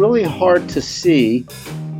[0.00, 1.44] really hard to see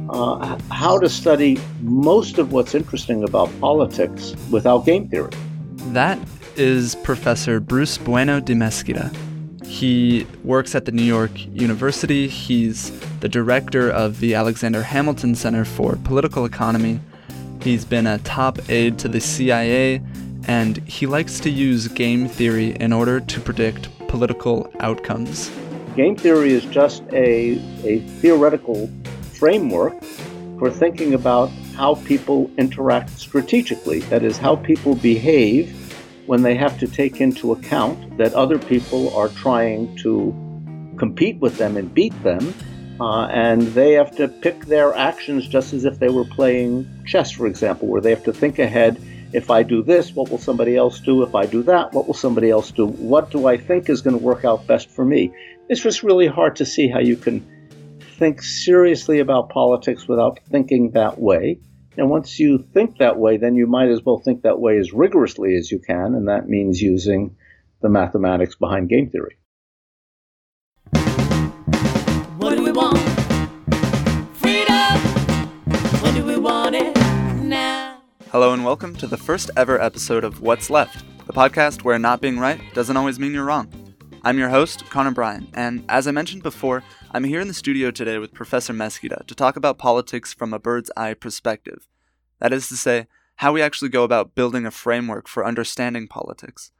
[0.09, 5.31] uh, how to study most of what's interesting about politics without game theory.
[5.93, 6.19] That
[6.57, 9.15] is Professor Bruce Bueno de Mesquita.
[9.67, 12.27] He works at the New York University.
[12.27, 12.91] He's
[13.21, 17.01] the director of the Alexander Hamilton Center for Political Economy.
[17.61, 20.03] He's been a top aide to the CIA,
[20.49, 25.51] and he likes to use game theory in order to predict political outcomes.
[25.97, 28.89] Game theory is just a, a theoretical
[29.35, 30.01] framework
[30.59, 34.01] for thinking about how people interact strategically.
[34.01, 35.77] That is, how people behave
[36.27, 40.33] when they have to take into account that other people are trying to
[40.97, 42.55] compete with them and beat them,
[43.01, 47.31] uh, and they have to pick their actions just as if they were playing chess,
[47.33, 49.03] for example, where they have to think ahead.
[49.33, 51.23] If I do this, what will somebody else do?
[51.23, 52.87] If I do that, what will somebody else do?
[52.87, 55.33] What do I think is going to work out best for me?
[55.69, 57.47] It's just really hard to see how you can
[58.19, 61.61] think seriously about politics without thinking that way.
[61.97, 64.93] And once you think that way, then you might as well think that way as
[64.93, 67.37] rigorously as you can, and that means using
[67.83, 69.37] the mathematics behind game theory.
[78.33, 82.21] Hello, and welcome to the first ever episode of What's Left, the podcast where not
[82.21, 83.69] being right doesn't always mean you're wrong.
[84.23, 87.91] I'm your host, Connor Bryan, and as I mentioned before, I'm here in the studio
[87.91, 91.89] today with Professor Mesquita to talk about politics from a bird's eye perspective.
[92.39, 96.71] That is to say, how we actually go about building a framework for understanding politics.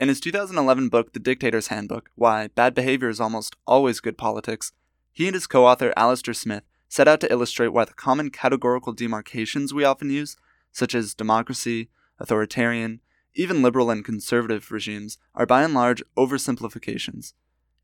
[0.00, 4.72] In his 2011 book, The Dictator's Handbook Why Bad Behavior is Almost Always Good Politics,
[5.12, 8.92] he and his co author Alastair Smith set out to illustrate why the common categorical
[8.92, 10.36] demarcations we often use,
[10.72, 13.00] such as democracy, authoritarian,
[13.34, 17.34] even liberal and conservative regimes, are by and large oversimplifications.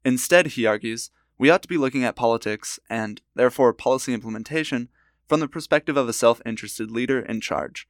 [0.05, 4.89] Instead, he argues, we ought to be looking at politics, and therefore policy implementation,
[5.29, 7.89] from the perspective of a self interested leader in charge.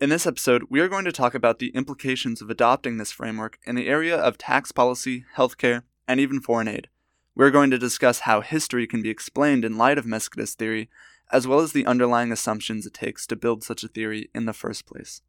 [0.00, 3.58] In this episode, we are going to talk about the implications of adopting this framework
[3.64, 6.88] in the area of tax policy, healthcare, and even foreign aid.
[7.34, 10.88] We're going to discuss how history can be explained in light of Mesquita's theory,
[11.32, 14.52] as well as the underlying assumptions it takes to build such a theory in the
[14.52, 15.22] first place.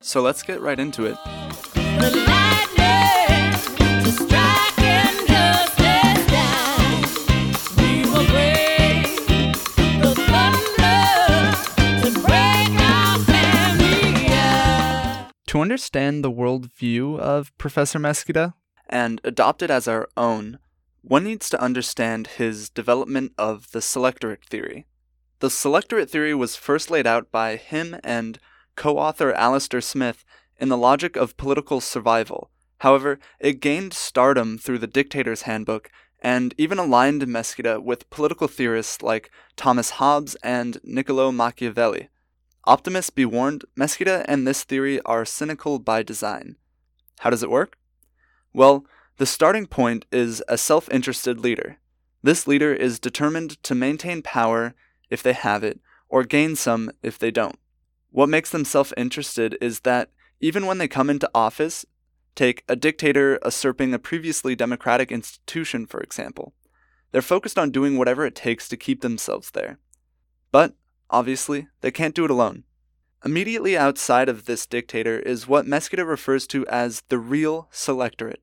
[0.00, 1.16] So let's get right into it.
[15.46, 18.52] To understand the worldview of Professor Mesquita
[18.90, 20.58] and adopt it as our own,
[21.00, 24.86] one needs to understand his development of the selectorate theory.
[25.40, 28.38] The selectorate theory was first laid out by him and
[28.74, 30.24] co author Alastair Smith
[30.58, 32.50] in The Logic of Political Survival.
[32.78, 35.90] However, it gained stardom through the Dictator's Handbook
[36.22, 42.08] and even aligned Mesquita with political theorists like Thomas Hobbes and Niccolo Machiavelli.
[42.64, 46.56] Optimists be warned, Mesquita and this theory are cynical by design.
[47.20, 47.76] How does it work?
[48.52, 48.86] Well,
[49.18, 51.78] the starting point is a self interested leader.
[52.22, 54.74] This leader is determined to maintain power
[55.10, 57.58] if they have it, or gain some if they don't.
[58.10, 61.84] What makes them self interested is that even when they come into office,
[62.34, 66.52] take a dictator usurping a previously democratic institution, for example,
[67.12, 69.78] they're focused on doing whatever it takes to keep themselves there.
[70.52, 70.74] But
[71.10, 72.64] Obviously, they can't do it alone.
[73.24, 78.42] Immediately outside of this dictator is what Mesquita refers to as the real selectorate.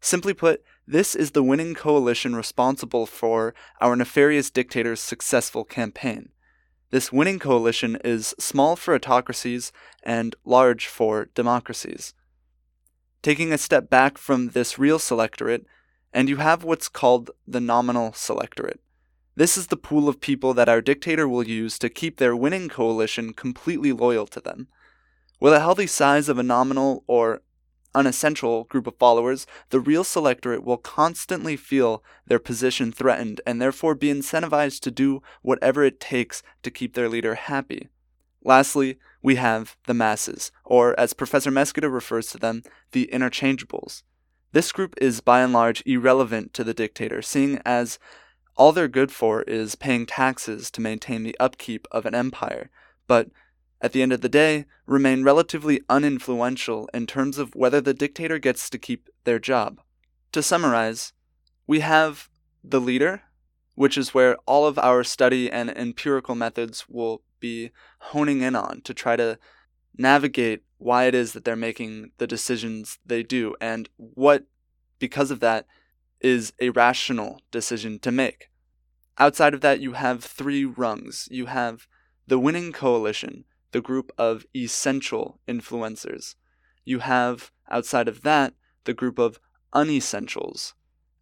[0.00, 6.30] Simply put, this is the winning coalition responsible for our nefarious dictator's successful campaign.
[6.90, 9.72] This winning coalition is small for autocracies
[10.02, 12.14] and large for democracies.
[13.22, 15.64] Taking a step back from this real selectorate,
[16.12, 18.80] and you have what's called the nominal selectorate.
[19.34, 22.68] This is the pool of people that our dictator will use to keep their winning
[22.68, 24.68] coalition completely loyal to them.
[25.40, 27.40] With a healthy size of a nominal or
[27.94, 33.94] unessential group of followers, the real selectorate will constantly feel their position threatened and therefore
[33.94, 37.88] be incentivized to do whatever it takes to keep their leader happy.
[38.44, 44.02] Lastly, we have the masses, or as Professor Mesquita refers to them, the interchangeables.
[44.52, 47.98] This group is by and large irrelevant to the dictator, seeing as
[48.56, 52.70] all they're good for is paying taxes to maintain the upkeep of an empire,
[53.06, 53.28] but
[53.82, 58.38] at the end of the day, remain relatively uninfluential in terms of whether the dictator
[58.38, 59.80] gets to keep their job.
[60.30, 61.12] To summarize,
[61.66, 62.30] we have
[62.62, 63.22] the leader,
[63.74, 68.82] which is where all of our study and empirical methods will be honing in on
[68.82, 69.38] to try to
[69.98, 74.44] navigate why it is that they're making the decisions they do and what,
[75.00, 75.66] because of that,
[76.20, 78.48] is a rational decision to make.
[79.18, 81.28] Outside of that, you have three rungs.
[81.30, 81.88] You have
[82.26, 86.36] the winning coalition, the group of essential influencers.
[86.84, 88.54] You have, outside of that,
[88.84, 89.40] the group of
[89.74, 90.74] unessentials.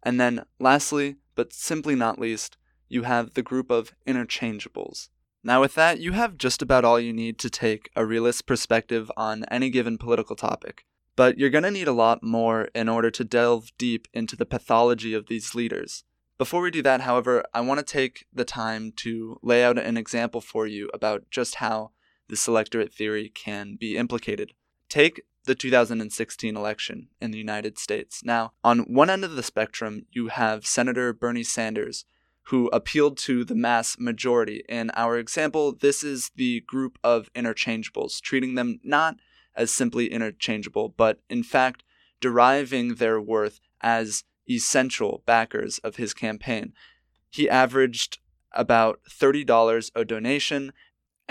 [0.03, 2.57] And then, lastly, but simply not least,
[2.89, 5.09] you have the group of interchangeables.
[5.43, 9.11] Now, with that, you have just about all you need to take a realist perspective
[9.17, 10.85] on any given political topic.
[11.15, 14.45] But you're going to need a lot more in order to delve deep into the
[14.45, 16.03] pathology of these leaders.
[16.37, 19.97] Before we do that, however, I want to take the time to lay out an
[19.97, 21.91] example for you about just how
[22.31, 24.53] the selectorate theory can be implicated.
[24.87, 28.23] Take the 2016 election in the United States.
[28.23, 32.05] Now, on one end of the spectrum, you have Senator Bernie Sanders,
[32.43, 34.63] who appealed to the mass majority.
[34.69, 39.17] In our example, this is the group of interchangeables, treating them not
[39.53, 41.83] as simply interchangeable, but in fact
[42.21, 46.71] deriving their worth as essential backers of his campaign.
[47.29, 48.19] He averaged
[48.53, 50.71] about $30 a donation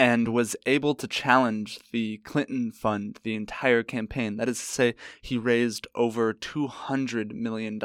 [0.01, 4.39] and was able to challenge the Clinton fund the entire campaign.
[4.39, 7.79] That is to say, he raised over $200 million.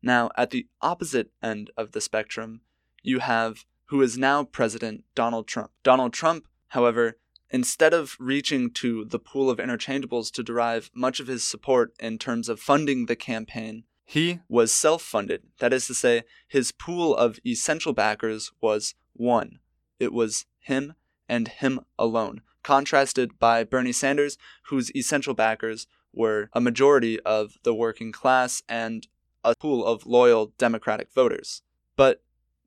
[0.00, 2.60] Now, at the opposite end of the spectrum,
[3.02, 5.72] you have who is now President Donald Trump.
[5.82, 7.18] Donald Trump, however,
[7.50, 12.16] instead of reaching to the pool of interchangeables to derive much of his support in
[12.16, 15.42] terms of funding the campaign, he was self funded.
[15.58, 19.58] That is to say, his pool of essential backers was one.
[19.98, 20.94] It was him
[21.28, 24.38] and him alone, contrasted by Bernie Sanders,
[24.68, 29.06] whose essential backers were a majority of the working class and
[29.42, 31.62] a pool of loyal Democratic voters.
[31.96, 32.22] But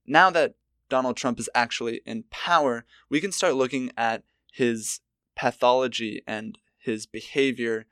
[0.06, 0.56] now that
[0.90, 5.02] Donald Trump is actually in power, we can start looking at his
[5.36, 7.86] pathology and his behavior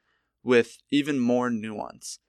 [0.43, 2.19] with even more nuance.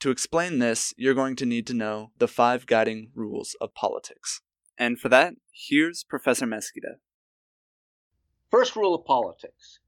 [0.00, 4.40] To explain this, you're going to need to know the five guiding rules of politics.
[4.76, 6.96] And for that, here's Professor Mesquita.
[8.52, 9.80] First rule of politics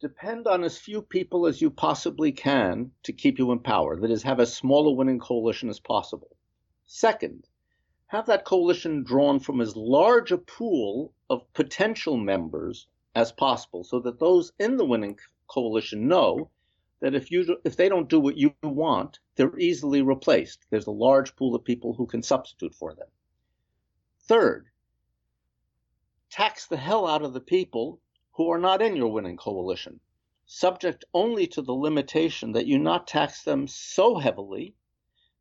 [0.00, 3.94] depend on as few people as you possibly can to keep you in power.
[3.94, 6.36] That is, have as small a winning coalition as possible.
[6.84, 7.46] Second,
[8.08, 14.00] have that coalition drawn from as large a pool of potential members as possible so
[14.00, 16.50] that those in the winning coalition know
[16.98, 20.66] that if you if they don't do what you want, they're easily replaced.
[20.70, 23.08] There's a large pool of people who can substitute for them.
[24.22, 24.69] Third,
[26.30, 28.00] tax the hell out of the people
[28.32, 30.00] who are not in your winning coalition,
[30.46, 34.74] subject only to the limitation that you not tax them so heavily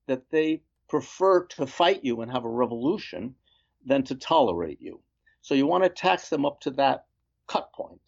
[0.08, 3.36] that they prefer to fight you and have a revolution
[3.86, 5.00] than to tolerate you.
[5.42, 7.06] So you want to tax them up to that
[7.46, 8.02] cut point.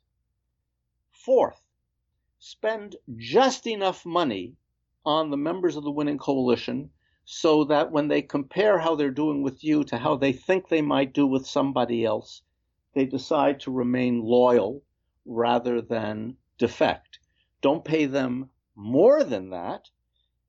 [1.12, 1.62] Fourth,
[2.40, 4.56] spend just enough money
[5.06, 6.90] on the members of the winning coalition
[7.26, 10.82] so that when they compare how they're doing with you to how they think they
[10.82, 12.42] might do with somebody else,
[12.94, 14.84] they decide to remain loyal
[15.26, 17.20] rather than defect.
[17.62, 19.90] Don't pay them more than that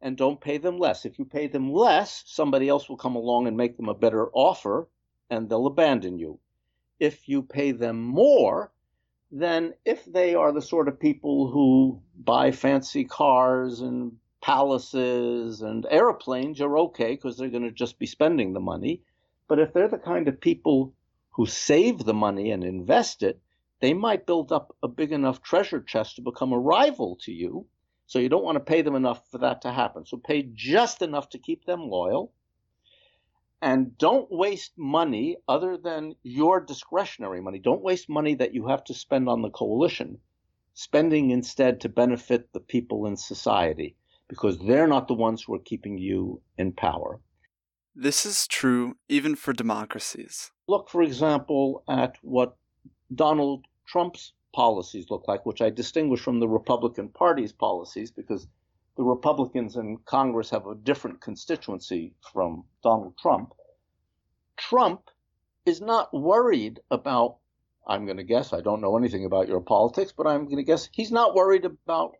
[0.01, 1.05] and don't pay them less.
[1.05, 4.29] If you pay them less, somebody else will come along and make them a better
[4.33, 4.89] offer
[5.31, 6.39] and they'll abandon you.
[6.99, 8.73] If you pay them more,
[9.31, 14.13] then if they are the sort of people who buy fancy cars and
[14.43, 19.03] palaces and airplanes, you're okay because they're going to just be spending the money.
[19.49, 20.93] But if they're the kind of people
[21.33, 23.41] who save the money and invest it,
[23.81, 27.67] they might build up a big enough treasure chest to become a rival to you.
[28.07, 30.07] So you don't want to pay them enough for that to happen.
[30.07, 32.33] So pay just enough to keep them loyal
[33.63, 37.61] and don't waste money other than your discretionary money.
[37.61, 40.19] Don't waste money that you have to spend on the coalition,
[40.75, 43.97] spending instead to benefit the people in society
[44.27, 47.21] because they're not the ones who are keeping you in power.
[47.95, 50.51] This is true even for democracies.
[50.67, 52.57] Look, for example, at what
[53.15, 58.47] Donald Trump's policies look like, which I distinguish from the Republican Party's policies because
[58.97, 63.53] the Republicans in Congress have a different constituency from Donald Trump.
[64.57, 65.11] Trump
[65.67, 67.37] is not worried about,
[67.87, 70.63] I'm going to guess, I don't know anything about your politics, but I'm going to
[70.63, 72.13] guess he's not worried about,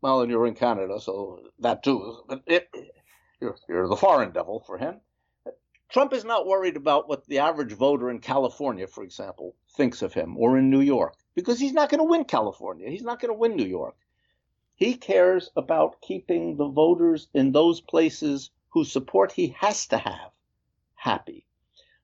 [0.00, 2.68] well, and you're in Canada, so that too, but it,
[3.40, 5.00] you're, you're the foreign devil for him.
[5.90, 10.14] Trump is not worried about what the average voter in California, for example, thinks of
[10.14, 12.88] him, or in New York, because he's not going to win California.
[12.88, 13.96] He's not going to win New York.
[14.76, 20.30] He cares about keeping the voters in those places whose support he has to have
[20.94, 21.44] happy.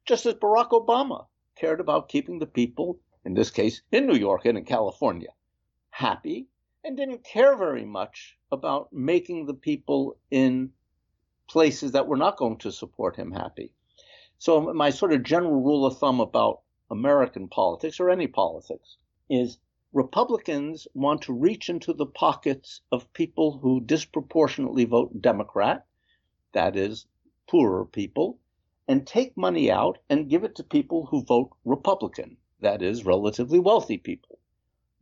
[0.04, 4.46] Just as Barack Obama cared about keeping the people, in this case in New York
[4.46, 5.32] and in California,
[5.90, 6.48] happy,
[6.82, 10.72] and didn't care very much about making the people in
[11.48, 13.72] places that were not going to support him happy.
[14.38, 16.60] So, my sort of general rule of thumb about
[16.90, 18.96] American politics or any politics
[19.30, 19.58] is
[19.92, 25.86] Republicans want to reach into the pockets of people who disproportionately vote Democrat,
[26.52, 27.06] that is,
[27.48, 28.38] poorer people,
[28.86, 33.58] and take money out and give it to people who vote Republican, that is, relatively
[33.58, 34.38] wealthy people.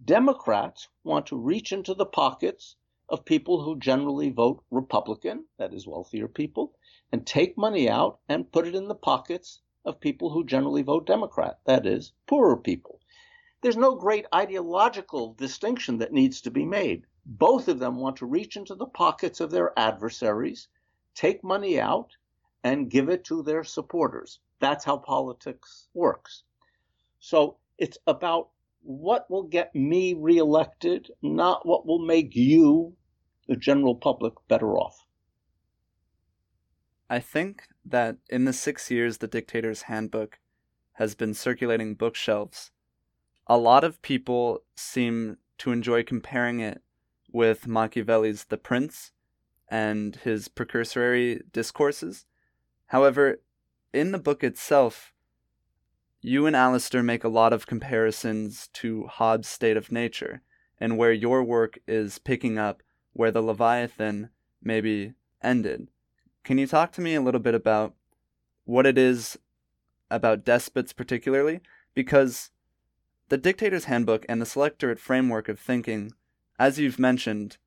[0.04, 2.76] Democrats want to reach into the pockets
[3.08, 6.72] of people who generally vote Republican, that is, wealthier people,
[7.12, 11.06] and take money out and put it in the pockets of people who generally vote
[11.06, 13.00] Democrat, that is, poorer people.
[13.60, 17.06] There's no great ideological distinction that needs to be made.
[17.26, 20.68] Both of them want to reach into the pockets of their adversaries,
[21.14, 22.10] take money out,
[22.62, 24.40] and give it to their supporters.
[24.58, 26.42] That's how politics works.
[27.20, 28.50] So it's about
[28.84, 32.94] what will get me reelected, not what will make you,
[33.48, 35.06] the general public, better off.
[37.08, 40.38] I think that in the six years the Dictator's Handbook
[40.92, 42.70] has been circulating bookshelves,
[43.46, 46.82] a lot of people seem to enjoy comparing it
[47.32, 49.12] with Machiavelli's The Prince
[49.68, 52.26] and his precursory discourses.
[52.86, 53.40] However,
[53.92, 55.13] in the book itself,
[56.24, 60.40] you and Alastair make a lot of comparisons to Hobbes' State of Nature,
[60.80, 64.30] and where your work is picking up where the Leviathan
[64.62, 65.12] maybe
[65.42, 65.88] ended.
[66.42, 67.92] Can you talk to me a little bit about
[68.64, 69.38] what it is
[70.10, 71.60] about despots, particularly?
[71.94, 72.50] Because
[73.28, 76.10] the Dictator's Handbook and the Selectorate framework of thinking,
[76.58, 77.58] as you've mentioned,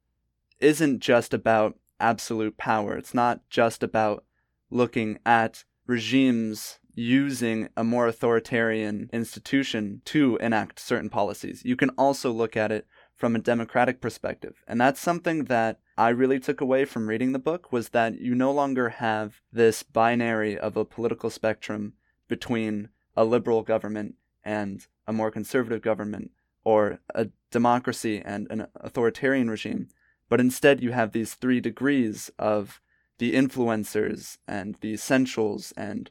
[0.59, 2.97] isn't just about absolute power.
[2.97, 4.25] It's not just about
[4.71, 11.61] looking at regimes using a more authoritarian institution to enact certain policies.
[11.63, 14.63] You can also look at it from a democratic perspective.
[14.67, 18.33] And that's something that I really took away from reading the book was that you
[18.33, 21.93] no longer have this binary of a political spectrum
[22.27, 26.31] between a liberal government and a more conservative government
[26.63, 29.89] or a democracy and an authoritarian regime,
[30.29, 32.81] but instead you have these three degrees of
[33.19, 36.09] the influencers and the essentials and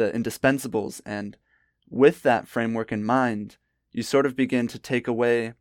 [0.00, 1.02] the indispensables.
[1.04, 1.36] And
[1.88, 3.58] with that framework in mind,
[3.92, 5.52] you sort of begin to take away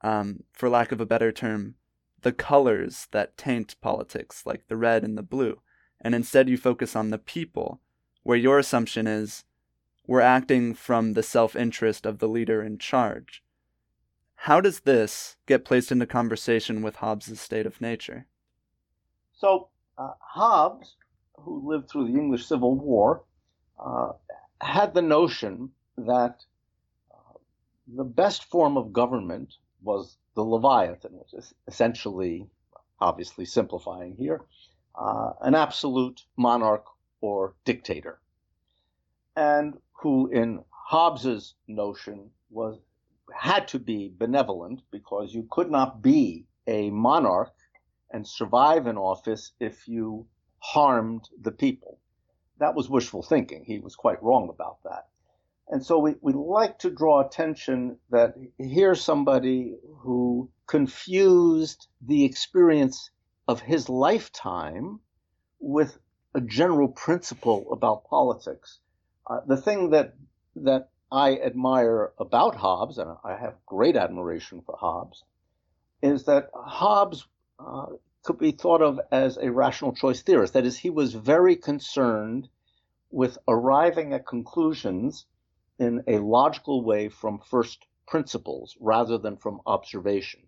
[0.00, 1.76] um, for lack of a better term,
[2.22, 5.60] the colors that taint politics, like the red and the blue,
[6.00, 7.80] and instead you focus on the people,
[8.24, 9.44] where your assumption is
[10.06, 13.44] we're acting from the self interest of the leader in charge.
[14.34, 18.26] How does this get placed into conversation with Hobbes' state of nature?
[19.32, 20.96] So, uh, Hobbes,
[21.34, 23.22] who lived through the English Civil War,
[23.84, 24.12] uh,
[24.60, 26.44] had the notion that
[27.10, 27.38] uh,
[27.88, 32.46] the best form of government was the Leviathan, which is essentially,
[33.00, 34.42] obviously simplifying here,
[34.94, 36.84] uh, an absolute monarch
[37.20, 38.20] or dictator,
[39.36, 42.78] and who, in Hobbes's notion, was
[43.32, 47.54] had to be benevolent because you could not be a monarch
[48.10, 50.26] and survive in office if you
[50.58, 51.99] harmed the people.
[52.60, 53.64] That was wishful thinking.
[53.64, 55.08] He was quite wrong about that.
[55.68, 63.10] And so we, we like to draw attention that here's somebody who confused the experience
[63.48, 65.00] of his lifetime
[65.58, 65.98] with
[66.34, 68.78] a general principle about politics.
[69.26, 70.14] Uh, the thing that
[70.56, 75.24] that I admire about Hobbes, and I have great admiration for Hobbes,
[76.02, 77.26] is that Hobbes
[77.58, 77.86] uh,
[78.22, 80.52] could be thought of as a rational choice theorist.
[80.52, 82.48] That is, he was very concerned
[83.10, 85.26] with arriving at conclusions
[85.78, 90.40] in a logical way from first principles rather than from observation.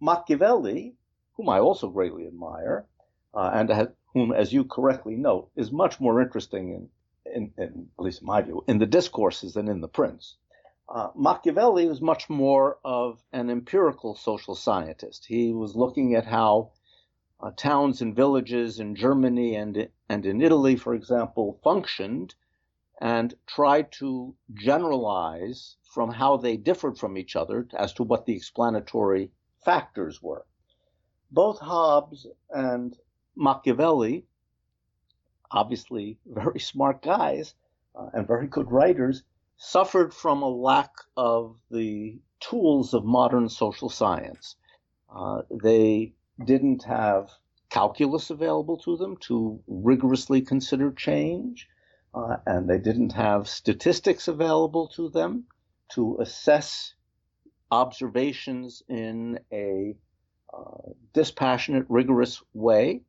[0.00, 0.94] Machiavelli,
[1.34, 2.86] whom I also greatly admire,
[3.34, 6.88] uh, and whom, as you correctly note, is much more interesting
[7.26, 10.36] in, in, in, at least in my view, in the discourses than in the prince.
[10.88, 15.26] Uh, Machiavelli was much more of an empirical social scientist.
[15.26, 16.70] He was looking at how
[17.40, 22.34] uh, towns and villages in Germany and and in Italy, for example, functioned
[23.00, 28.34] and tried to generalize from how they differed from each other as to what the
[28.34, 29.30] explanatory
[29.64, 30.46] factors were.
[31.30, 32.96] Both Hobbes and
[33.34, 34.24] Machiavelli,
[35.50, 37.54] obviously very smart guys
[37.94, 39.24] uh, and very good writers,
[39.56, 44.56] suffered from a lack of the tools of modern social science.
[45.14, 46.12] Uh, they
[46.44, 47.30] didn't have
[47.70, 51.68] calculus available to them to rigorously consider change
[52.16, 55.44] uh, and they didn't have statistics available to them
[55.90, 56.94] to assess
[57.70, 59.94] observations in a
[60.52, 63.02] uh, dispassionate, rigorous way.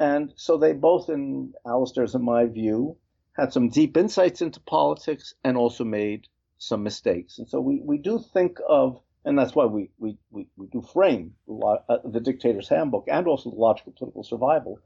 [0.00, 2.96] And so they both, in Alastair's and my view,
[3.34, 6.26] had some deep insights into politics and also made
[6.58, 7.38] some mistakes.
[7.38, 10.82] And so we, we do think of, and that's why we, we, we, we do
[10.82, 14.78] frame the, uh, the Dictator's Handbook and also the Logic of Political Survival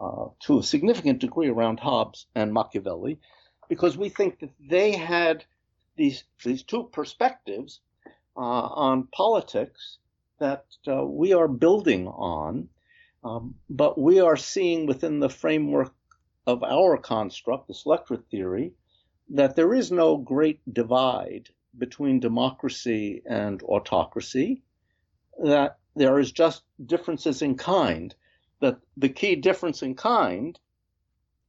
[0.00, 3.18] uh, to a significant degree around Hobbes and Machiavelli,
[3.68, 5.44] because we think that they had
[5.96, 7.80] these, these two perspectives
[8.36, 9.98] uh, on politics
[10.40, 12.68] that uh, we are building on,
[13.22, 15.94] um, but we are seeing within the framework
[16.46, 18.72] of our construct, the selectorate theory,
[19.30, 24.62] that there is no great divide between democracy and autocracy,
[25.42, 28.14] that there is just differences in kind.
[28.60, 30.58] That the key difference in kind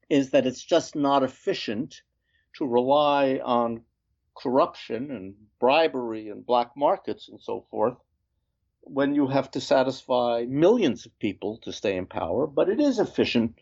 [0.09, 2.01] is that it's just not efficient
[2.57, 3.81] to rely on
[4.35, 7.97] corruption and bribery and black markets and so forth
[8.81, 12.99] when you have to satisfy millions of people to stay in power, but it is
[12.99, 13.59] efficient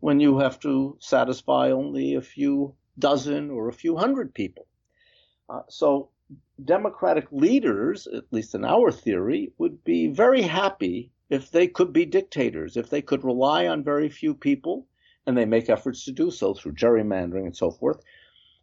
[0.00, 4.66] when you have to satisfy only a few dozen or a few hundred people.
[5.48, 6.10] Uh, so
[6.64, 12.04] democratic leaders, at least in our theory, would be very happy if they could be
[12.04, 14.86] dictators, if they could rely on very few people,
[15.26, 18.00] and they make efforts to do so through gerrymandering and so forth.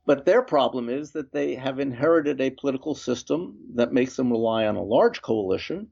[0.05, 4.65] But their problem is that they have inherited a political system that makes them rely
[4.65, 5.89] on a large coalition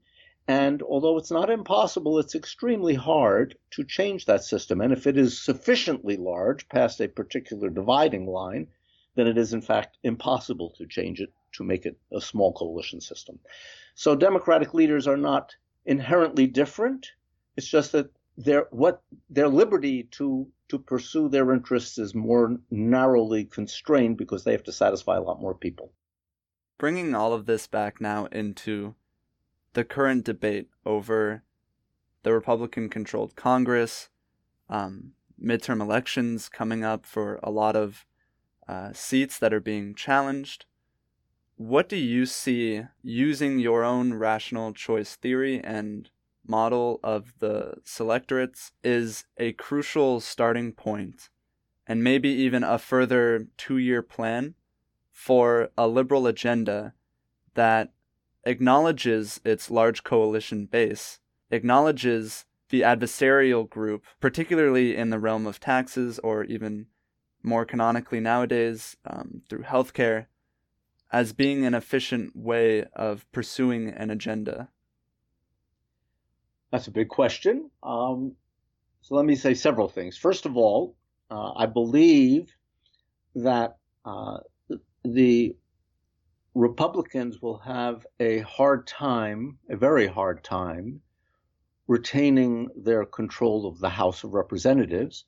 [0.48, 4.80] and although it's not impossible, it's extremely hard to change that system.
[4.80, 8.68] And if it is sufficiently large past a particular dividing line,
[9.14, 13.00] then it is in fact impossible to change it to make it a small coalition
[13.00, 13.38] system.
[13.94, 17.12] So democratic leaders are not inherently different.
[17.56, 23.44] It's just that their what their liberty to to pursue their interests is more narrowly
[23.44, 25.92] constrained because they have to satisfy a lot more people.
[26.78, 28.94] Bringing all of this back now into
[29.74, 31.42] the current debate over
[32.22, 34.08] the Republican controlled Congress,
[34.68, 38.06] um, midterm elections coming up for a lot of
[38.68, 40.66] uh, seats that are being challenged.
[41.56, 46.10] What do you see using your own rational choice theory and
[46.46, 51.28] model of the selectorates is a crucial starting point
[51.86, 54.54] and maybe even a further two year plan
[55.10, 56.94] for a liberal agenda
[57.54, 57.92] that
[58.44, 66.18] acknowledges its large coalition base, acknowledges the adversarial group, particularly in the realm of taxes
[66.20, 66.86] or even
[67.42, 70.26] more canonically nowadays um, through healthcare,
[71.12, 74.68] as being an efficient way of pursuing an agenda?
[76.70, 77.70] That's a big question.
[77.82, 78.32] Um,
[79.02, 80.16] so let me say several things.
[80.16, 80.96] First of all,
[81.30, 82.54] uh, I believe
[83.34, 84.38] that uh,
[85.04, 85.54] the
[86.54, 91.00] Republicans will have a hard time, a very hard time,
[91.86, 95.24] retaining their control of the House of Representatives.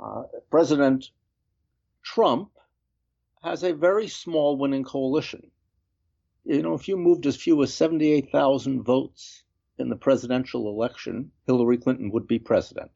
[0.00, 1.10] Uh, President
[2.02, 2.50] Trump
[3.42, 5.50] has a very small winning coalition.
[6.44, 9.44] You know, if you moved as few as 78,000 votes
[9.78, 12.90] in the presidential election, Hillary Clinton would be president.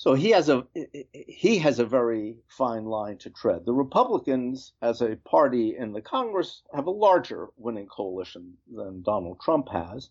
[0.00, 0.64] So he has a
[1.12, 3.66] he has a very fine line to tread.
[3.66, 9.40] The Republicans, as a party in the Congress, have a larger winning coalition than Donald
[9.40, 10.10] Trump has,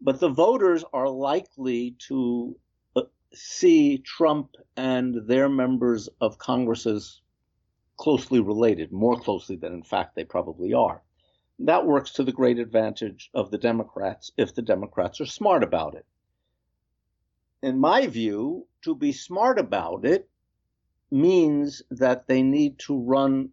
[0.00, 2.56] but the voters are likely to
[2.94, 3.02] uh,
[3.34, 7.22] see Trump and their members of Congress as
[7.96, 11.02] closely related, more closely than in fact they probably are.
[11.58, 15.96] That works to the great advantage of the Democrats if the Democrats are smart about
[15.96, 16.06] it
[17.62, 20.28] in my view, to be smart about it
[21.10, 23.50] means that they need to run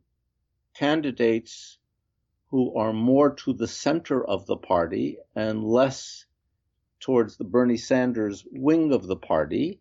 [0.74, 1.78] candidates
[2.48, 6.26] who are more to the center of the party and less
[7.00, 9.80] towards the Bernie Sanders wing of the party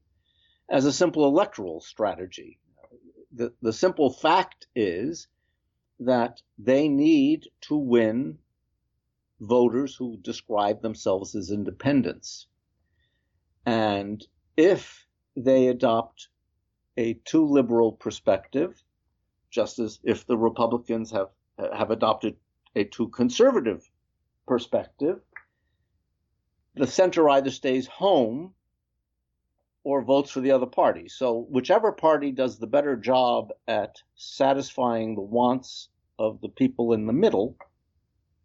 [0.69, 2.59] as a simple electoral strategy.
[3.33, 5.29] The, the simple fact is
[6.01, 8.39] that they need to win
[9.41, 12.47] voters who describe themselves as independents.
[13.67, 16.29] And if they adopt
[16.97, 18.83] a too liberal perspective,
[19.51, 21.31] just as if the Republicans have
[21.73, 22.37] have adopted
[22.77, 23.89] a too conservative
[24.47, 25.21] perspective,
[26.75, 28.55] the center either stays home
[29.85, 31.09] or votes for the other party.
[31.09, 37.07] So whichever party does the better job at satisfying the wants of the people in
[37.07, 37.57] the middle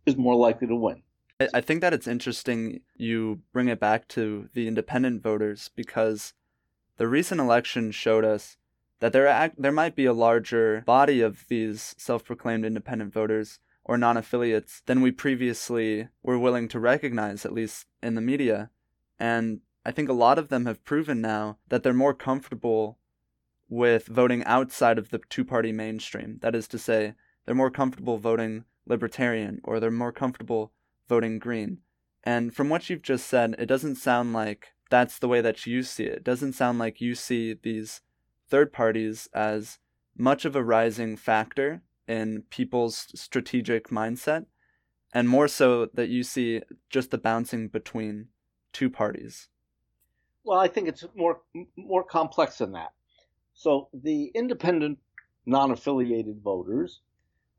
[0.05, 1.03] is more likely to win.
[1.53, 6.33] I think that it's interesting you bring it back to the independent voters because
[6.97, 8.57] the recent election showed us
[8.99, 13.97] that there act, there might be a larger body of these self-proclaimed independent voters or
[13.97, 18.69] non-affiliates than we previously were willing to recognize at least in the media
[19.19, 22.97] and I think a lot of them have proven now that they're more comfortable
[23.69, 26.39] with voting outside of the two party mainstream.
[26.41, 30.71] That is to say, they're more comfortable voting libertarian or they're more comfortable
[31.07, 31.79] voting green.
[32.23, 35.83] And from what you've just said, it doesn't sound like that's the way that you
[35.83, 36.17] see it.
[36.17, 38.01] It doesn't sound like you see these
[38.49, 39.79] third parties as
[40.17, 44.45] much of a rising factor in people's strategic mindset,
[45.13, 48.27] and more so that you see just the bouncing between
[48.71, 49.49] two parties.
[50.43, 51.41] Well, I think it's more
[51.77, 52.91] more complex than that.
[53.53, 54.99] So the independent,
[55.45, 57.01] non-affiliated voters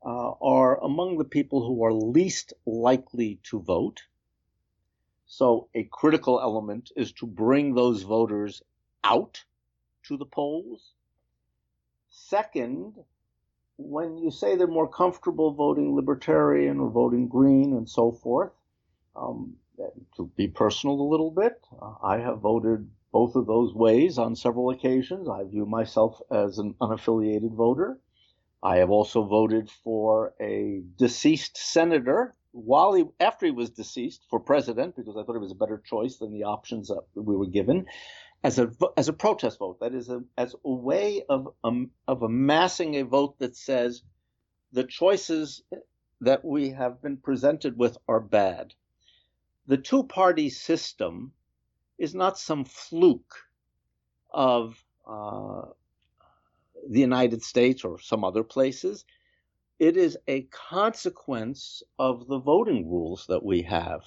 [0.05, 4.03] uh, are among the people who are least likely to vote.
[5.25, 8.61] So a critical element is to bring those voters
[9.03, 9.43] out
[10.03, 10.93] to the polls.
[12.09, 12.93] Second,
[13.77, 18.51] when you say they're more comfortable voting libertarian or voting green and so forth,
[19.15, 19.55] um,
[20.15, 24.35] to be personal a little bit, uh, I have voted both of those ways on
[24.35, 25.27] several occasions.
[25.27, 27.97] I view myself as an unaffiliated voter.
[28.65, 34.39] I have also voted for a deceased senator while he after he was deceased for
[34.39, 37.45] president because I thought it was a better choice than the options that we were
[37.45, 37.85] given
[38.43, 39.81] as a as a protest vote.
[39.81, 44.01] That is a, as a way of um, of amassing a vote that says
[44.71, 45.61] the choices
[46.21, 48.73] that we have been presented with are bad.
[49.67, 51.33] The two party system
[51.99, 53.35] is not some fluke
[54.33, 55.65] of uh,
[56.89, 59.05] the United States or some other places.
[59.79, 64.03] It is a consequence of the voting rules that we have.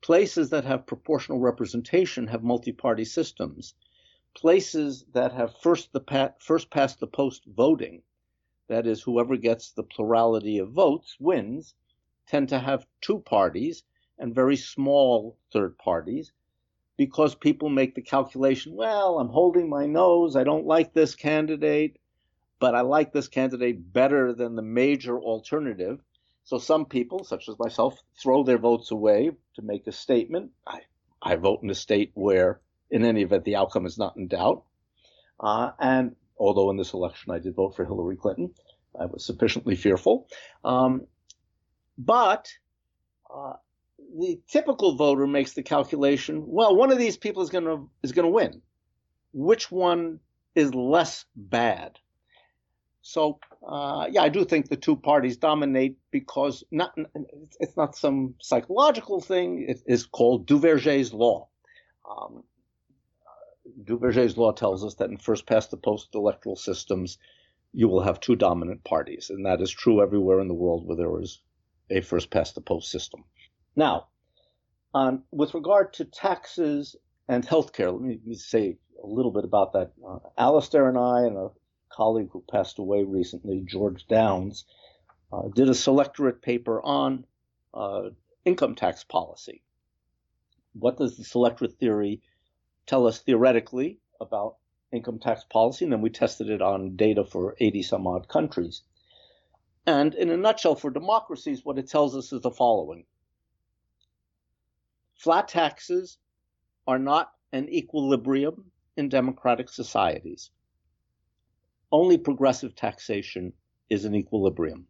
[0.00, 3.74] Places that have proportional representation have multi-party systems.
[4.34, 8.02] Places that have first the pa- first past the post voting,
[8.68, 11.74] that is, whoever gets the plurality of votes wins,
[12.26, 13.84] tend to have two parties
[14.18, 16.32] and very small third parties
[16.96, 21.98] because people make the calculation, well, I'm holding my nose, I don't like this candidate,
[22.58, 26.00] but I like this candidate better than the major alternative.
[26.44, 30.52] So some people, such as myself, throw their votes away to make a statement.
[30.66, 30.80] I,
[31.20, 34.62] I vote in a state where, in any event, the outcome is not in doubt.
[35.38, 38.54] Uh, and although in this election I did vote for Hillary Clinton,
[38.98, 40.28] I was sufficiently fearful.
[40.64, 41.06] Um,
[41.98, 42.48] but
[43.32, 43.54] uh,
[44.18, 48.12] the typical voter makes the calculation, well, one of these people is going to is
[48.12, 48.62] going to win.
[49.32, 50.20] Which one
[50.54, 51.98] is less bad?
[53.02, 56.94] So uh, yeah, I do think the two parties dominate because not
[57.60, 59.66] it's not some psychological thing.
[59.68, 61.48] It is called Duverger's law.
[62.08, 62.42] Um,
[63.84, 67.18] Duverger's law tells us that in first past the post electoral systems,
[67.72, 70.96] you will have two dominant parties, and that is true everywhere in the world where
[70.96, 71.40] there is
[71.90, 73.24] a first past the post system.
[73.76, 74.06] Now,
[74.94, 76.96] um, with regard to taxes
[77.28, 79.92] and healthcare, let me, let me say a little bit about that.
[80.06, 81.50] Uh, Alastair and I and a
[81.90, 84.64] colleague who passed away recently, George Downs,
[85.30, 87.26] uh, did a selectorate paper on
[87.74, 88.10] uh,
[88.46, 89.62] income tax policy.
[90.72, 92.22] What does the selectorate theory
[92.86, 94.56] tell us theoretically about
[94.92, 95.84] income tax policy?
[95.84, 98.82] And then we tested it on data for 80 some odd countries.
[99.86, 103.04] And in a nutshell, for democracies, what it tells us is the following
[105.16, 106.18] flat taxes
[106.86, 110.50] are not an equilibrium in democratic societies
[111.92, 113.52] only progressive taxation
[113.88, 114.86] is an equilibrium.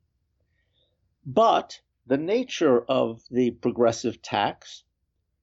[1.24, 4.84] But the nature of the progressive tax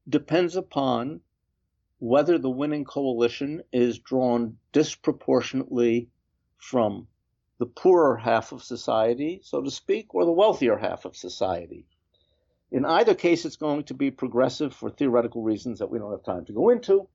[0.07, 1.21] depends upon
[1.99, 6.09] whether the winning coalition is drawn disproportionately
[6.57, 7.07] from
[7.59, 11.85] the poorer half of society, so to speak, or the wealthier half of society.
[12.73, 16.23] In either case, it's going to be progressive for theoretical reasons that we don't have
[16.23, 17.07] time to go into.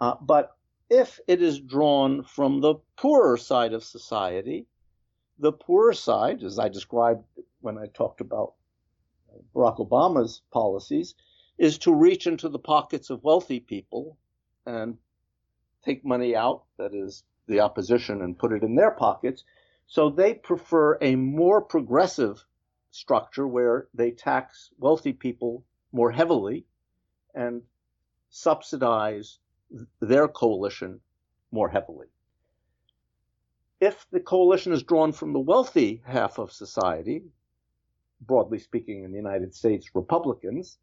[0.00, 0.56] Uh, but
[0.90, 4.66] if it is drawn from the poorer side of society,
[5.38, 7.22] the poorer side, as I described
[7.60, 8.54] when I talked about
[9.54, 11.14] Barack Obama's policies,
[11.58, 14.18] is to reach into the pockets of wealthy people
[14.66, 14.98] and
[15.84, 19.44] take money out, that is, the opposition, and put it in their pockets.
[19.86, 22.44] So they prefer a more progressive
[22.90, 26.66] structure where they tax wealthy people more heavily
[27.34, 27.62] and
[28.30, 29.38] subsidize
[30.00, 31.00] their coalition
[31.50, 32.06] more heavily.
[33.80, 37.22] If the coalition is drawn from the wealthy half of society,
[38.20, 40.78] broadly speaking in the United States, Republicans,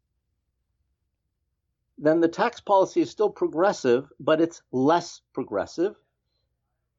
[1.98, 5.94] then the tax policy is still progressive, but it's less progressive.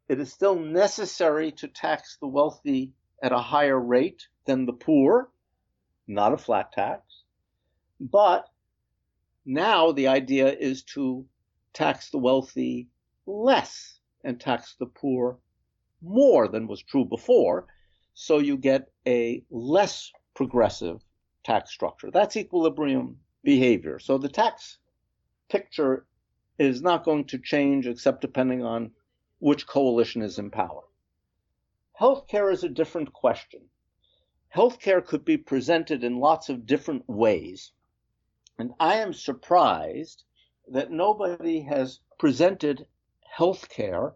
[0.08, 5.30] It is still necessary to tax the wealthy at a higher rate than the poor,
[6.08, 7.24] not a flat tax.
[8.00, 8.50] But
[9.46, 11.26] now the idea is to
[11.74, 12.88] tax the wealthy
[13.28, 15.38] less and tax the poor
[16.02, 17.68] more than was true before.
[18.14, 21.04] So you get a less progressive
[21.44, 22.10] tax structure.
[22.12, 24.00] That's equilibrium behavior.
[24.00, 24.80] So the tax
[25.50, 26.06] picture
[26.58, 28.92] is not going to change except depending on
[29.40, 30.82] which coalition is in power.
[32.00, 33.62] Healthcare is a different question.
[34.56, 37.72] Healthcare could be presented in lots of different ways.
[38.58, 40.24] And I am surprised
[40.68, 42.88] that nobody has presented
[43.38, 44.14] healthcare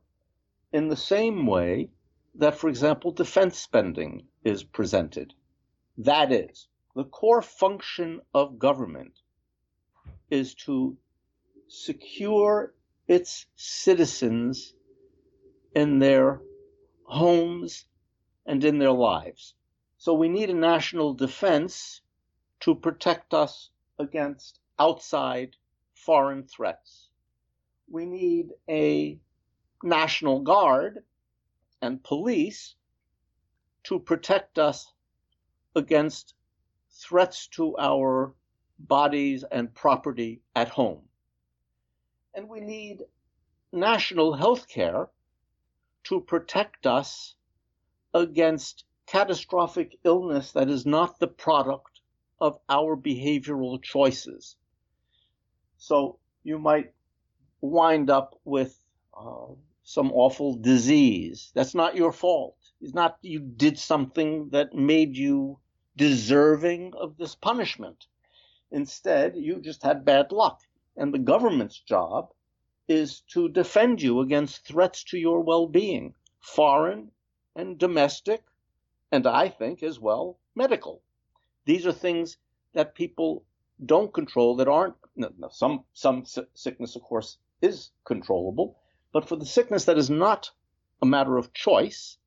[0.74, 1.92] in the same way
[2.36, 5.34] that, for example, defense spending is presented.
[5.98, 9.20] That is, the core function of government
[10.30, 10.98] is to
[11.68, 12.74] secure
[13.08, 14.74] its citizens
[15.76, 16.42] in their
[17.04, 17.86] homes
[18.46, 19.54] and in their lives.
[20.02, 22.02] So we need a national defense
[22.62, 25.58] to protect us against outside
[25.94, 27.10] foreign threats.
[27.88, 29.20] We need a
[29.84, 31.04] national guard
[31.84, 32.74] and police
[33.84, 34.92] to protect us
[35.76, 36.34] against
[36.90, 38.34] threats to our
[38.80, 41.04] bodies and property at home.
[42.34, 43.04] And we need
[43.72, 45.10] national health care
[46.06, 47.36] to protect us
[48.16, 52.02] against catastrophic illness that is not the product
[52.40, 54.56] of our behavioral choices.
[55.78, 56.94] So you might
[57.62, 58.76] wind up with
[59.18, 59.48] uh,
[59.84, 61.52] some awful disease.
[61.54, 62.58] That's not your fault.
[62.82, 65.60] It's not you did something that made you
[65.96, 68.08] deserving of this punishment.
[68.72, 70.62] Instead, you just had bad luck.
[70.98, 72.32] And the government's job
[72.88, 77.12] is to defend you against threats to your well being, foreign
[77.56, 78.44] and domestic,
[79.12, 81.02] and I think as well medical.
[81.66, 82.38] These are things
[82.74, 83.44] that people
[83.86, 88.78] don't control that aren't no, no, some some sickness of course is controllable
[89.12, 90.52] but for the sickness that is not
[91.02, 92.18] a matter of choice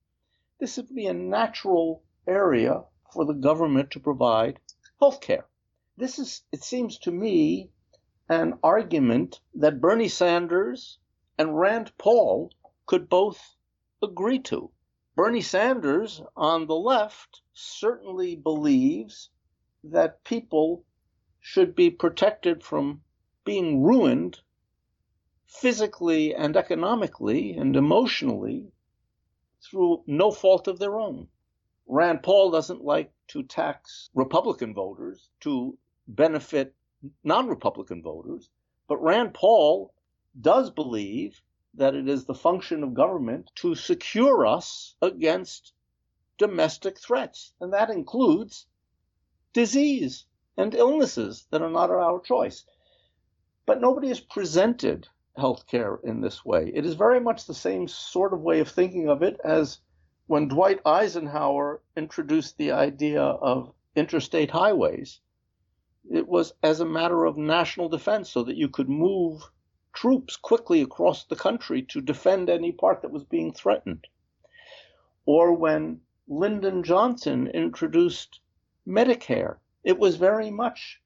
[0.59, 4.59] this would be a natural area for the government to provide
[4.99, 5.47] health care
[5.97, 7.71] this is it seems to me
[8.29, 10.99] an argument that Bernie Sanders
[11.39, 12.51] and Rand Paul
[12.87, 13.57] could both
[14.03, 14.71] agree to
[15.17, 19.31] Bernie Sanders on the left certainly believes
[19.85, 20.85] that people
[21.39, 23.01] should be protected from
[23.45, 24.41] being ruined
[25.47, 28.73] physically and economically and emotionally
[29.63, 31.29] through no fault of their own.
[31.87, 36.75] Rand Paul doesn't like to tax Republican voters to benefit
[37.23, 38.51] non Republican voters,
[38.89, 39.95] but Rand Paul
[40.41, 41.41] does believe
[41.77, 45.73] that it is the function of government to secure us against
[46.39, 48.67] domestic threats, and that includes
[49.53, 52.65] disease and illnesses that are not our choice.
[53.67, 55.09] But nobody has presented
[55.39, 56.71] healthcare in this way.
[56.75, 59.81] It is very much the same sort of way of thinking of it as
[60.27, 65.21] when Dwight Eisenhower introduced the idea of interstate highways.
[66.11, 69.51] It was as a matter of national defense so that you could move
[69.95, 74.07] troops quickly across the country to defend any part that was being threatened.
[75.25, 78.41] Or when Lyndon Johnson introduced
[78.87, 81.01] Medicare, it was very much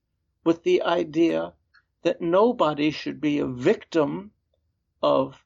[0.45, 1.53] with the idea
[2.03, 4.31] that nobody should be a victim
[5.03, 5.45] of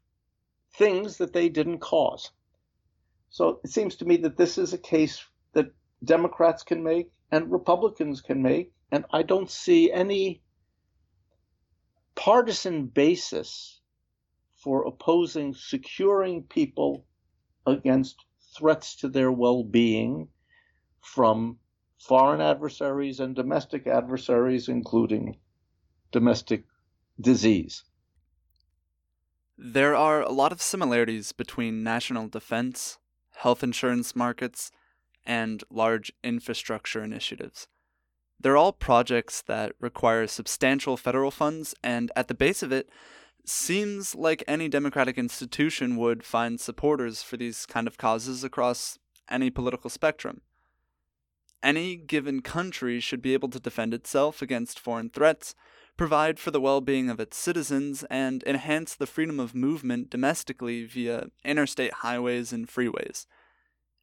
[0.75, 2.31] things that they didn't cause.
[3.31, 5.73] So it seems to me that this is a case that
[6.05, 10.43] Democrats can make and Republicans can make, and I don't see any
[12.14, 13.81] partisan basis
[14.62, 17.05] for opposing securing people
[17.66, 18.25] against
[18.57, 20.29] threats to their well being
[21.01, 21.59] from
[21.98, 25.37] foreign adversaries and domestic adversaries, including
[26.11, 26.64] domestic
[27.20, 27.85] disease.
[29.57, 32.98] There are a lot of similarities between national defense,
[33.31, 34.72] health insurance markets,
[35.25, 37.68] and large infrastructure initiatives.
[38.43, 42.89] They're all projects that require substantial federal funds, and at the base of it,
[43.45, 48.99] seems like any democratic institution would find supporters for these kind of causes across
[49.31, 50.41] any political spectrum.
[51.63, 55.55] Any given country should be able to defend itself against foreign threats,
[55.97, 60.85] provide for the well being of its citizens, and enhance the freedom of movement domestically
[60.85, 63.27] via interstate highways and freeways.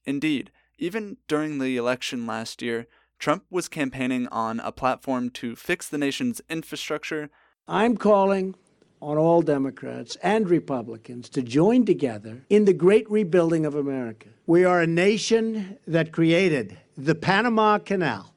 [0.06, 2.88] Indeed, even during the election last year,
[3.19, 7.29] Trump was campaigning on a platform to fix the nation's infrastructure.
[7.67, 8.55] I'm calling
[9.01, 14.29] on all Democrats and Republicans to join together in the great rebuilding of America.
[14.47, 18.34] We are a nation that created the Panama Canal,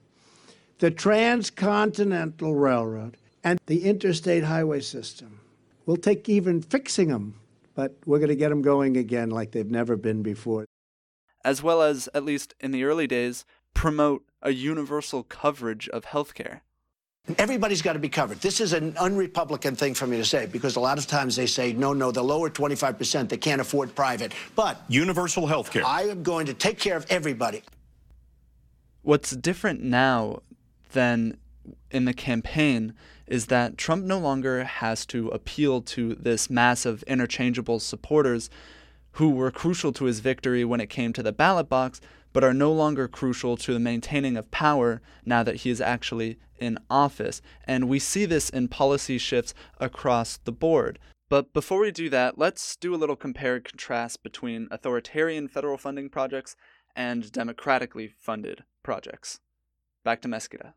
[0.79, 5.41] the Transcontinental Railroad, and the interstate highway system.
[5.87, 7.41] We'll take even fixing them
[7.75, 10.67] but we're going to get them going again like they've never been before.
[11.45, 16.61] As well as, at least in the early days, promote a universal coverage of healthcare.
[17.39, 18.41] Everybody's got to be covered.
[18.41, 21.47] This is an unrepublican thing for me to say because a lot of times they
[21.47, 24.33] say, no, no, the lower 25%, they can't afford private.
[24.57, 25.87] But universal health care.
[25.87, 27.63] I am going to take care of everybody.
[29.03, 30.41] What's different now
[30.93, 31.39] than
[31.93, 32.95] in the campaign
[33.27, 38.51] is that Trump no longer has to appeal to this mass of interchangeable supporters
[39.13, 42.01] who were crucial to his victory when it came to the ballot box,
[42.33, 46.39] but are no longer crucial to the maintaining of power now that he is actually
[46.59, 47.43] in office.
[47.65, 50.99] And we see this in policy shifts across the board.
[51.29, 55.79] But before we do that, let's do a little compare and contrast between authoritarian federal
[55.79, 56.57] funding projects
[56.95, 59.41] and democratically funded projects.
[60.05, 60.75] Back to Mesquita.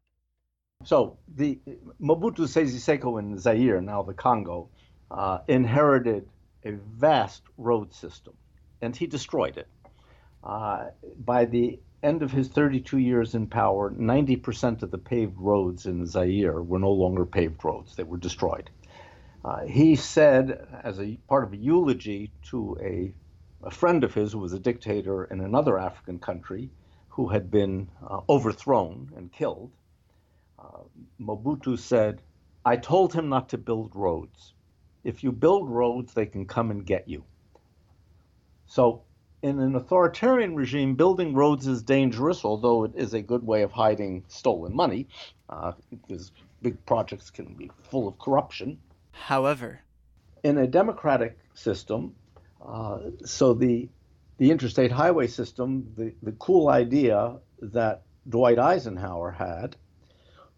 [0.84, 1.60] So the
[2.02, 4.70] Mobutu Sese Seko in Zaire, now the Congo,
[5.12, 6.28] uh, inherited
[6.64, 8.34] a vast road system,
[8.82, 9.68] and he destroyed it.
[10.46, 15.88] Uh, by the end of his 32 years in power, 90% of the paved roads
[15.88, 18.70] in Zaire were no longer paved roads; they were destroyed.
[19.44, 23.14] Uh, he said, as a part of a eulogy to a,
[23.64, 26.72] a friend of his who was a dictator in another African country,
[27.10, 29.72] who had been uh, overthrown and killed,
[30.60, 30.84] uh,
[31.20, 32.22] Mobutu said,
[32.66, 34.54] I told him not to build roads.
[35.04, 37.24] If you build roads, they can come and get you.
[38.68, 39.05] So,
[39.46, 43.72] in an authoritarian regime, building roads is dangerous, although it is a good way of
[43.72, 45.08] hiding stolen money,
[45.50, 46.32] uh, because
[46.64, 48.80] big projects can be full of corruption.
[49.12, 49.82] However,
[50.44, 52.16] in a democratic system,
[52.66, 53.88] uh, so the
[54.38, 59.76] the interstate highway system, the, the cool idea that Dwight Eisenhower had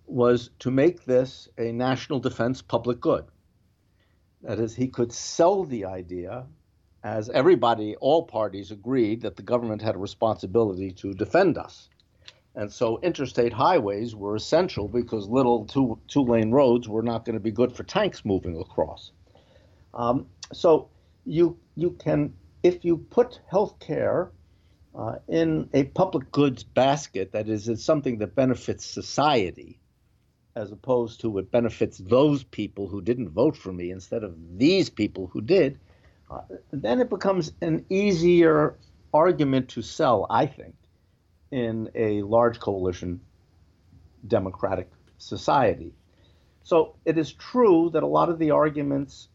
[0.06, 3.26] was to make this a national defense public good.
[4.44, 6.48] That is, he could sell the idea
[7.08, 11.90] as everybody, all parties agreed that the government had a responsibility to defend us.
[12.54, 17.36] And so interstate highways were essential because little two, two lane roads were not going
[17.36, 19.12] to be good for tanks moving across.
[19.94, 20.90] Um, so
[21.26, 24.32] you, you can if you put healthcare
[24.94, 29.80] uh, in a public goods basket, that is, it's something that benefits society,
[30.56, 34.90] as opposed to it benefits those people who didn't vote for me instead of these
[34.90, 35.80] people who did,
[36.72, 38.78] then it becomes an easier
[39.14, 40.76] argument to sell, I think,
[41.52, 43.22] in a large coalition
[44.28, 45.94] democratic society.
[46.64, 49.30] So it is true that a lot of the arguments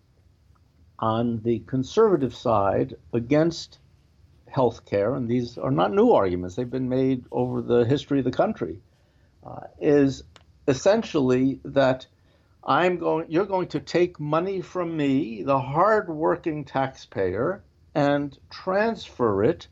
[0.98, 3.78] on the conservative side against
[4.48, 8.24] health care, and these are not new arguments, they've been made over the history of
[8.24, 8.80] the country,
[9.44, 10.22] uh, is
[10.68, 12.06] essentially that
[12.64, 19.66] I'm going, you're going to take money from me, the hardworking taxpayer, and transfer it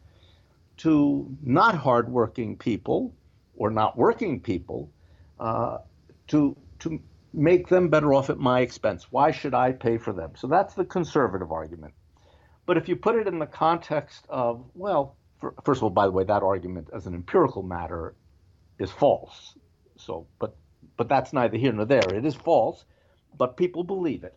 [0.78, 3.14] to not hardworking people
[3.56, 4.90] or not working people
[5.38, 5.78] uh,
[6.28, 7.00] to to
[7.32, 9.06] make them better off at my expense.
[9.10, 10.32] Why should I pay for them?
[10.34, 11.94] So that's the conservative argument.
[12.66, 16.06] But if you put it in the context of, well, for, first of all, by
[16.06, 18.14] the way, that argument as an empirical matter
[18.78, 19.54] is false.
[19.96, 20.56] So, but
[20.96, 22.14] but that's neither here nor there.
[22.14, 22.84] It is false,
[23.36, 24.36] but people believe it.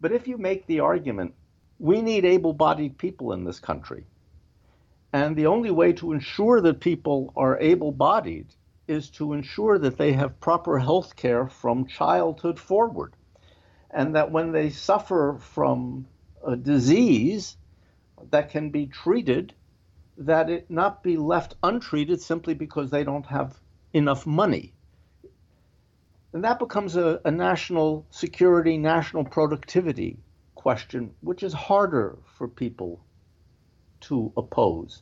[0.00, 1.34] But if you make the argument,
[1.78, 4.04] we need able-bodied people in this country,
[5.12, 8.46] and the only way to ensure that people are able-bodied
[8.88, 13.14] is to ensure that they have proper health care from childhood forward.
[13.90, 16.06] And that when they suffer from
[16.46, 17.56] a disease
[18.30, 19.54] that can be treated,
[20.18, 23.58] that it not be left untreated simply because they don't have
[23.92, 24.74] enough money.
[26.36, 30.18] And that becomes a, a national security, national productivity
[30.54, 33.00] question, which is harder for people
[34.00, 35.00] to oppose.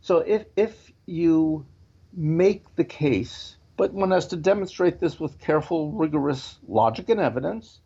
[0.00, 1.66] So if, if you
[2.14, 7.80] make the case, but one has to demonstrate this with careful, rigorous logic and evidence.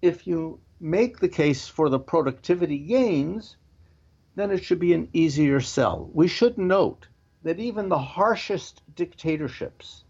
[0.00, 3.56] If you make the case for the productivity gains,
[4.36, 6.08] then it should be an easier sell.
[6.14, 7.08] We should note
[7.42, 10.04] that even the harshest dictatorships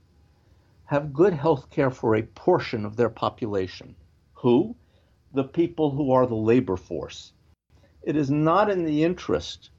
[0.90, 3.94] have good health care for a portion of their population.
[4.32, 4.74] Who?
[5.32, 7.32] The people who are the labor force.
[8.02, 9.70] It is not in the interest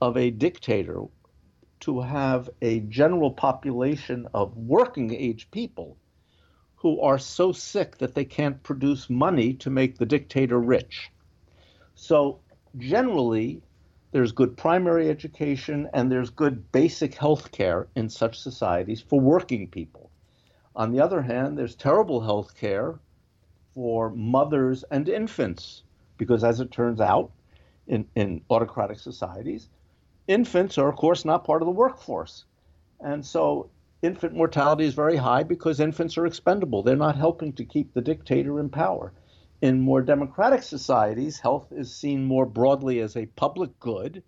[0.00, 1.02] of a dictator
[1.80, 5.98] to have a general population of working age people
[6.76, 11.10] who are so sick that they can't produce money to make the dictator rich.
[11.94, 12.40] So,
[12.78, 13.60] generally,
[14.12, 19.68] there's good primary education and there's good basic health care in such societies for working
[19.68, 20.07] people.
[20.78, 23.00] On the other hand, there's terrible health care
[23.74, 25.82] for mothers and infants
[26.16, 27.32] because as it turns out,
[27.88, 29.70] in, in autocratic societies,
[30.28, 32.44] infants are, of course, not part of the workforce.
[33.00, 33.70] And so
[34.02, 36.84] infant mortality is very high because infants are expendable.
[36.84, 39.12] They're not helping to keep the dictator in power.
[39.60, 44.22] In more democratic societies, health is seen more broadly as a public good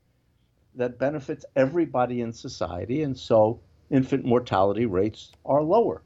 [0.75, 6.03] that benefits everybody in society, and so infant mortality rates are lower.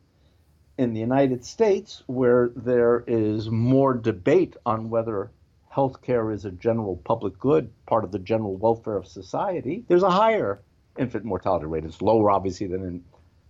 [0.76, 5.30] In the United States, where there is more debate on whether
[5.72, 10.10] healthcare is a general public good, part of the general welfare of society, there's a
[10.10, 10.62] higher
[10.98, 11.84] infant mortality rate.
[11.84, 13.04] It's lower, obviously, than in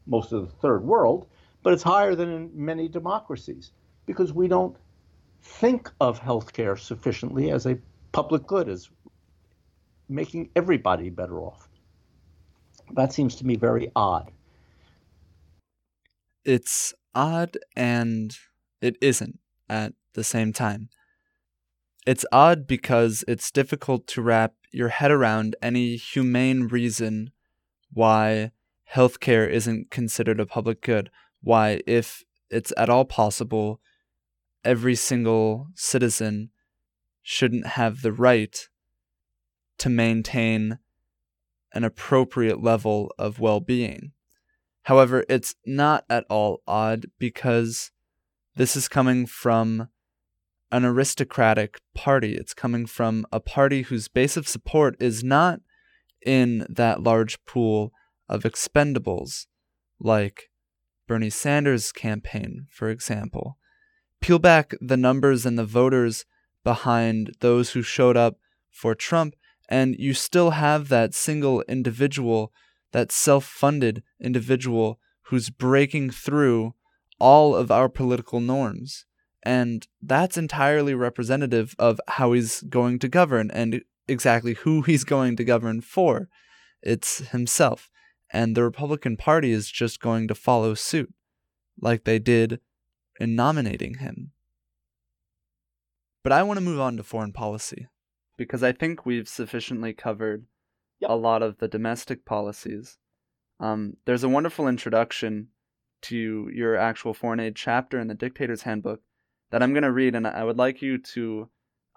[0.07, 1.27] most of the third world,
[1.63, 3.73] but it's higher than in many democracies
[4.07, 4.77] because we don't
[5.43, 7.79] think of healthcare sufficiently as a
[8.13, 8.91] public good, as
[10.11, 11.69] making everybody better off.
[12.93, 14.31] That seems to me very odd.
[16.45, 18.37] It's odd and
[18.81, 19.39] it isn't
[19.69, 20.89] at the same time.
[22.07, 27.31] It's odd because it's difficult to wrap your head around any humane reason
[27.93, 28.51] why
[28.93, 31.11] healthcare isn't considered a public good,
[31.41, 33.81] why, if it's at all possible,
[34.65, 36.51] every single citizen
[37.23, 38.69] shouldn't have the right
[39.79, 40.79] to maintain
[41.73, 44.13] an appropriate level of well being.
[44.85, 47.91] However, it's not at all odd because
[48.57, 49.89] this is coming from
[50.71, 52.35] an aristocratic party.
[52.35, 55.61] It's coming from a party whose base of support is not
[56.25, 57.93] in that large pool
[58.29, 59.47] of expendables,
[60.01, 60.51] like
[61.07, 63.59] Bernie Sanders' campaign, for example.
[64.21, 66.25] Peel back the numbers and the voters
[66.63, 68.39] behind those who showed up
[68.71, 69.35] for Trump,
[69.69, 72.53] and you still have that single individual,
[72.95, 76.75] that self funded individual who's breaking through
[77.19, 79.05] all of our political norms.
[79.43, 85.37] And that's entirely representative of how he's going to govern and exactly who he's going
[85.37, 86.29] to govern for.
[86.83, 87.91] It's himself.
[88.31, 91.13] And the Republican Party is just going to follow suit,
[91.81, 92.61] like they did
[93.19, 94.31] in nominating him.
[96.23, 97.89] But I want to move on to foreign policy,
[98.39, 100.47] because I think we've sufficiently covered
[101.05, 101.11] yep.
[101.11, 102.99] a lot of the domestic policies.
[103.61, 105.49] Um, there's a wonderful introduction
[106.03, 109.01] to your actual foreign aid chapter in the Dictator's Handbook
[109.51, 111.49] that I'm going to read, and I would like you to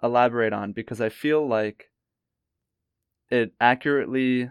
[0.02, 1.90] elaborate on because I feel like
[3.30, 4.50] it accurately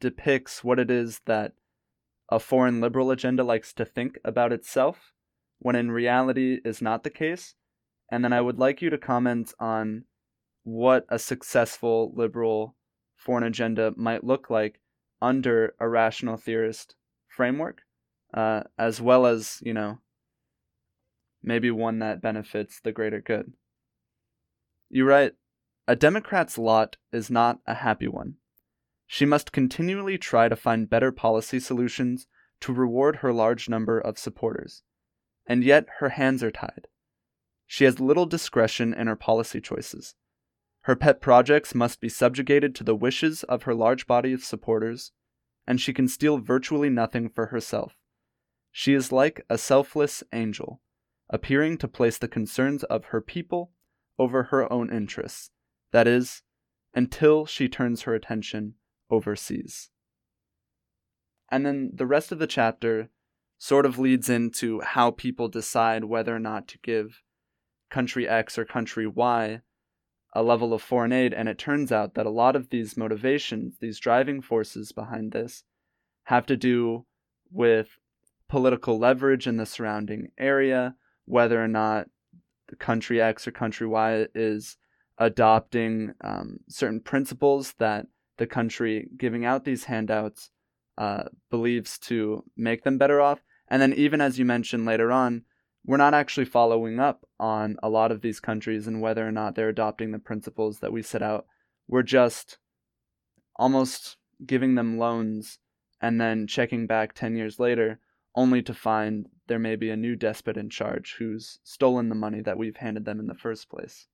[0.00, 1.52] depicts what it is that
[2.28, 5.12] a foreign liberal agenda likes to think about itself,
[5.58, 7.54] when in reality is not the case.
[8.10, 10.04] And then I would like you to comment on
[10.64, 12.76] what a successful liberal
[13.24, 14.80] foreign agenda might look like
[15.20, 16.96] under a rational theorist
[17.28, 17.82] framework,
[18.34, 19.98] uh, as well as, you know,
[21.42, 23.52] maybe one that benefits the greater good.
[24.90, 25.34] You write,
[25.86, 28.34] a Democrat's lot is not a happy one.
[29.06, 32.26] She must continually try to find better policy solutions
[32.60, 34.82] to reward her large number of supporters.
[35.46, 36.86] And yet her hands are tied.
[37.66, 40.14] She has little discretion in her policy choices.
[40.82, 45.12] Her pet projects must be subjugated to the wishes of her large body of supporters,
[45.66, 47.96] and she can steal virtually nothing for herself.
[48.72, 50.80] She is like a selfless angel,
[51.30, 53.70] appearing to place the concerns of her people
[54.18, 55.50] over her own interests,
[55.92, 56.42] that is,
[56.94, 58.74] until she turns her attention
[59.08, 59.90] overseas.
[61.48, 63.10] And then the rest of the chapter
[63.56, 67.22] sort of leads into how people decide whether or not to give
[67.88, 69.60] country X or country Y
[70.32, 71.34] a level of foreign aid.
[71.34, 75.64] And it turns out that a lot of these motivations, these driving forces behind this,
[76.24, 77.04] have to do
[77.50, 77.98] with
[78.48, 82.06] political leverage in the surrounding area, whether or not
[82.68, 84.76] the country X or country Y is
[85.18, 88.06] adopting um, certain principles that
[88.38, 90.50] the country giving out these handouts
[90.98, 93.40] uh, believes to make them better off.
[93.68, 95.44] And then, even as you mentioned later on,
[95.84, 99.54] we're not actually following up on a lot of these countries and whether or not
[99.54, 101.46] they're adopting the principles that we set out.
[101.88, 102.58] We're just
[103.56, 105.58] almost giving them loans
[106.00, 108.00] and then checking back 10 years later
[108.34, 112.40] only to find there may be a new despot in charge who's stolen the money
[112.40, 114.06] that we've handed them in the first place.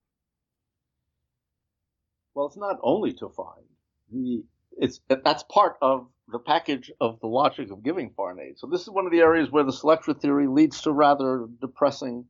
[2.33, 3.65] Well, it's not only to find
[4.11, 4.43] the
[4.77, 8.59] it's that's part of the package of the logic of giving foreign aid.
[8.59, 12.25] So this is one of the areas where the selector theory leads to rather depressing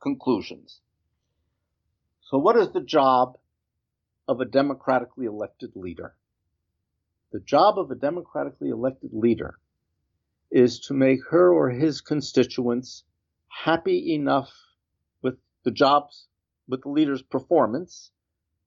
[0.00, 0.80] conclusions.
[2.22, 3.38] So what is the job
[4.28, 6.14] of a democratically elected leader?
[7.32, 9.58] The job of a democratically elected leader
[10.50, 13.04] is to make her or his constituents
[13.48, 14.50] happy enough
[15.22, 16.26] with the jobs
[16.68, 18.10] with the leader's performance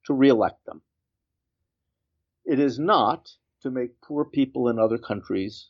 [0.06, 0.82] to reelect them.
[2.46, 3.32] It is not
[3.64, 5.70] to make poor people in other countries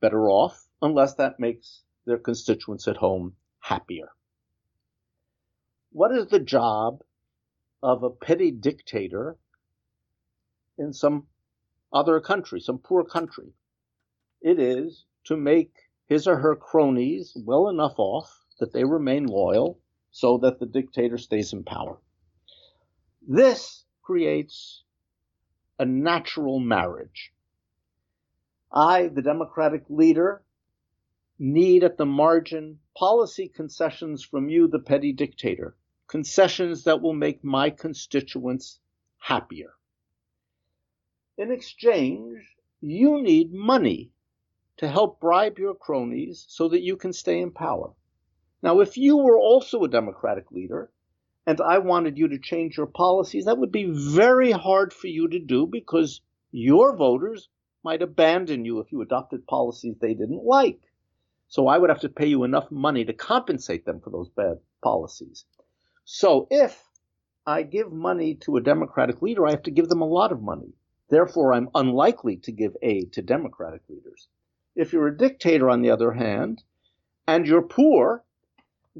[0.00, 4.08] better off unless that makes their constituents at home happier.
[5.92, 7.02] What is the job
[7.82, 9.36] of a petty dictator
[10.76, 11.26] in some
[11.92, 13.52] other country, some poor country?
[14.40, 15.72] It is to make
[16.06, 19.78] his or her cronies well enough off that they remain loyal
[20.10, 21.98] so that the dictator stays in power.
[23.26, 24.84] This creates
[25.78, 27.32] a natural marriage.
[28.72, 30.42] I, the Democratic leader,
[31.38, 35.76] need at the margin policy concessions from you, the petty dictator,
[36.08, 38.80] concessions that will make my constituents
[39.18, 39.74] happier.
[41.36, 44.10] In exchange, you need money
[44.78, 47.92] to help bribe your cronies so that you can stay in power.
[48.62, 50.90] Now, if you were also a Democratic leader
[51.48, 55.28] and I wanted you to change your policies, that would be very hard for you
[55.28, 56.20] to do because
[56.52, 57.48] your voters
[57.82, 60.82] might abandon you if you adopted policies they didn't like.
[61.48, 64.58] So I would have to pay you enough money to compensate them for those bad
[64.82, 65.46] policies.
[66.04, 66.84] So if
[67.46, 70.42] I give money to a Democratic leader, I have to give them a lot of
[70.42, 70.74] money.
[71.08, 74.28] Therefore, I'm unlikely to give aid to Democratic leaders.
[74.76, 76.62] If you're a dictator, on the other hand,
[77.26, 78.22] and you're poor,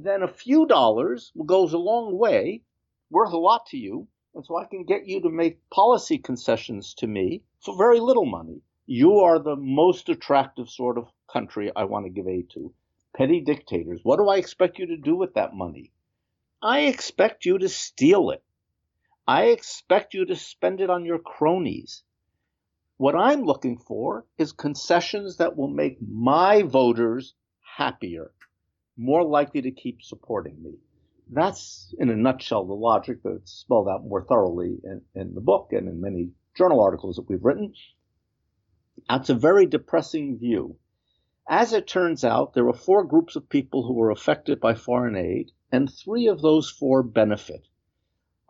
[0.04, 2.62] then a few dollars goes a long way,
[3.10, 6.94] worth a lot to you, and so I can get you to make policy concessions
[6.94, 8.62] to me for very little money.
[8.86, 12.72] You are the most attractive sort of country I want to give aid to.
[13.16, 14.00] Petty dictators.
[14.02, 15.92] What do I expect you to do with that money?
[16.62, 18.42] I expect you to steal it.
[19.26, 22.02] I expect you to spend it on your cronies.
[22.96, 27.34] What I'm looking for is concessions that will make my voters
[27.76, 28.32] happier,
[28.98, 30.74] more likely to keep supporting me.
[31.30, 35.68] That's, in a nutshell, the logic that's spelled out more thoroughly in, in the book
[35.72, 37.74] and in many journal articles that we've written.
[39.08, 40.76] That's a very depressing view.
[41.48, 45.16] As it turns out, there are four groups of people who were affected by foreign
[45.16, 47.68] aid, and three of those four benefit.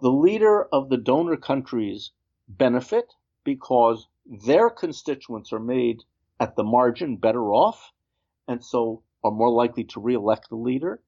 [0.01, 2.12] The leader of the donor countries
[2.49, 3.12] benefit
[3.44, 6.05] because their constituents are made
[6.40, 7.92] at the margin better off,
[8.46, 11.01] and so are more likely to reelect the leader.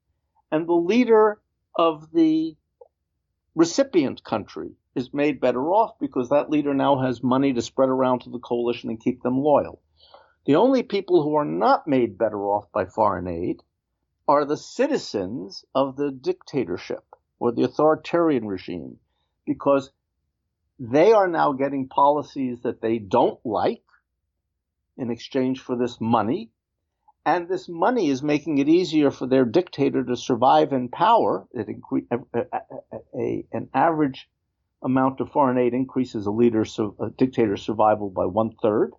[0.51, 1.41] And the leader
[1.77, 2.57] of the
[3.55, 8.21] recipient country is made better off because that leader now has money to spread around
[8.21, 9.81] to the coalition and keep them loyal.
[10.47, 13.63] The only people who are not made better off by foreign aid
[14.27, 17.05] are the citizens of the dictatorship
[17.39, 18.99] or the authoritarian regime
[19.47, 19.91] because
[20.79, 23.83] they are now getting policies that they don't like
[24.97, 26.51] in exchange for this money.
[27.27, 31.47] And this money is making it easier for their dictator to survive in power.
[31.53, 34.29] It incre- a, a, a, an average
[34.83, 38.95] amount of foreign aid increases a leader's a dictator's survival by one third.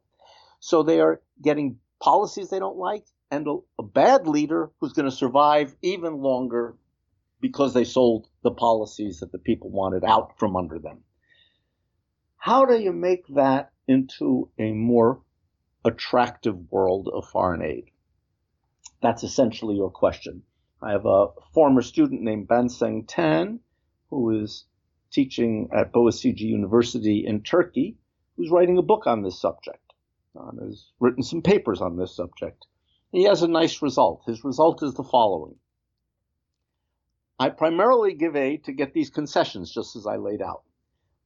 [0.60, 5.10] So they are getting policies they don't like and a, a bad leader who's going
[5.10, 6.76] to survive even longer
[7.40, 11.00] because they sold the policies that the people wanted out from under them.
[12.38, 15.22] How do you make that into a more
[15.86, 17.91] attractive world of foreign aid?
[19.02, 20.44] That's essentially your question.
[20.82, 23.60] I have a former student named Banseng Tan
[24.10, 24.66] who is
[25.12, 27.98] teaching at Boğaziçi University in Turkey
[28.36, 29.94] who's writing a book on this subject
[30.36, 32.66] and has written some papers on this subject.
[33.12, 34.24] He has a nice result.
[34.26, 35.56] His result is the following.
[37.40, 40.64] I primarily give aid to get these concessions, just as I laid out.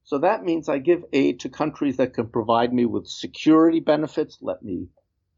[0.04, 4.38] So that means I give aid to countries that can provide me with security benefits,
[4.40, 4.88] let me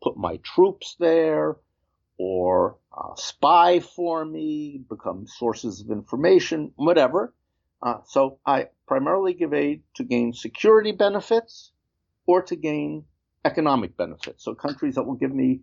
[0.02, 1.56] put my troops there,
[2.18, 7.32] or uh, spy for me, become sources of information, whatever.
[7.80, 11.70] Uh, so I primarily give aid to gain security benefits
[12.26, 13.04] or to gain
[13.44, 14.44] economic benefits.
[14.44, 15.60] So countries that will give me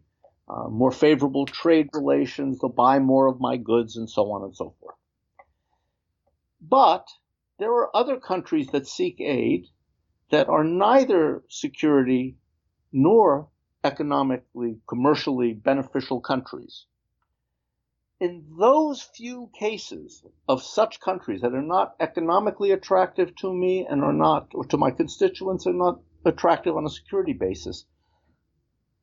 [0.47, 4.55] uh, more favorable trade relations, they'll buy more of my goods, and so on and
[4.55, 4.95] so forth.
[6.61, 7.07] But
[7.59, 9.67] there are other countries that seek aid
[10.31, 12.37] that are neither security
[12.91, 13.49] nor
[13.85, 16.85] economically, commercially beneficial countries.
[18.19, 24.03] In those few cases of such countries that are not economically attractive to me and
[24.03, 27.85] are not, or to my constituents, are not attractive on a security basis,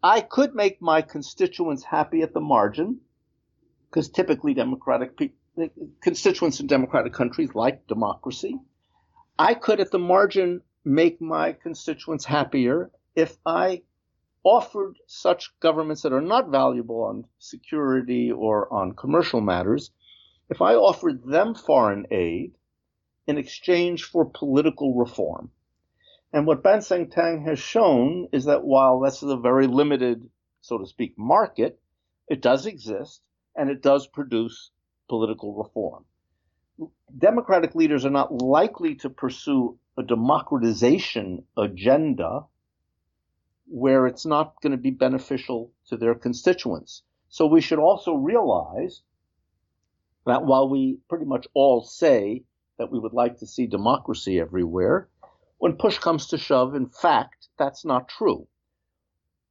[0.03, 3.01] I could make my constituents happy at the margin,
[3.89, 5.68] because typically Democratic pe-
[6.01, 8.59] constituents in democratic countries like democracy.
[9.39, 13.83] I could, at the margin, make my constituents happier if I
[14.45, 19.90] offered such governments that are not valuable on security or on commercial matters,
[20.51, 22.55] if I offered them foreign aid
[23.26, 25.51] in exchange for political reform.
[26.32, 30.28] And what Ban Seng Tang has shown is that while this is a very limited,
[30.61, 31.78] so to speak, market,
[32.28, 33.20] it does exist
[33.55, 34.70] and it does produce
[35.09, 36.05] political reform.
[37.16, 42.47] Democratic leaders are not likely to pursue a democratization agenda
[43.73, 47.03] where it's not going to be beneficial to their constituents.
[47.31, 49.01] So we should also realize
[50.27, 52.45] that while we pretty much all say
[52.77, 55.09] that we would like to see democracy everywhere,
[55.57, 58.47] when push comes to shove, in fact, that's not true.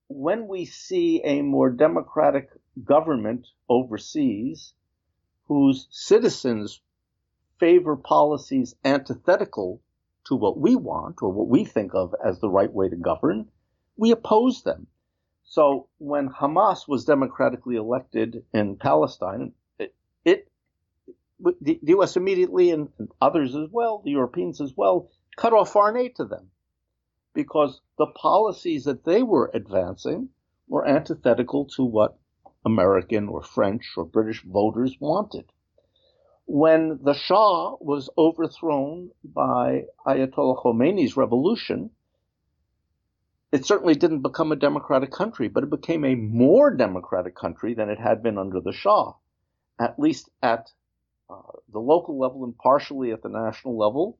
[0.07, 2.49] When we see a more democratic
[2.83, 4.73] government overseas
[5.47, 6.79] whose citizens
[7.59, 9.81] favor policies antithetical
[10.25, 13.47] to what we want or what we think of as the right way to govern,
[14.01, 14.87] we oppose them.
[15.43, 19.93] So when Hamas was democratically elected in Palestine, it,
[20.25, 20.51] it
[21.39, 22.17] the, U.S.
[22.17, 26.25] immediately and, and others as well, the Europeans as well, cut off foreign aid to
[26.25, 26.49] them
[27.35, 30.29] because the policies that they were advancing
[30.67, 32.17] were antithetical to what
[32.65, 35.45] American or French or British voters wanted.
[36.47, 41.91] When the Shah was overthrown by Ayatollah Khomeini's revolution,
[43.51, 47.89] it certainly didn't become a democratic country, but it became a more democratic country than
[47.89, 49.13] it had been under the Shah,
[49.77, 50.71] at least at
[51.29, 51.41] uh,
[51.71, 54.17] the local level and partially at the national level.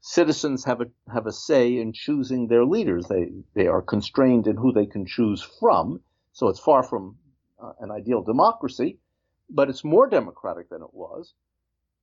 [0.00, 3.06] Citizens have a have a say in choosing their leaders.
[3.06, 6.00] They they are constrained in who they can choose from.
[6.32, 7.18] So it's far from
[7.62, 8.98] uh, an ideal democracy,
[9.48, 11.34] but it's more democratic than it was.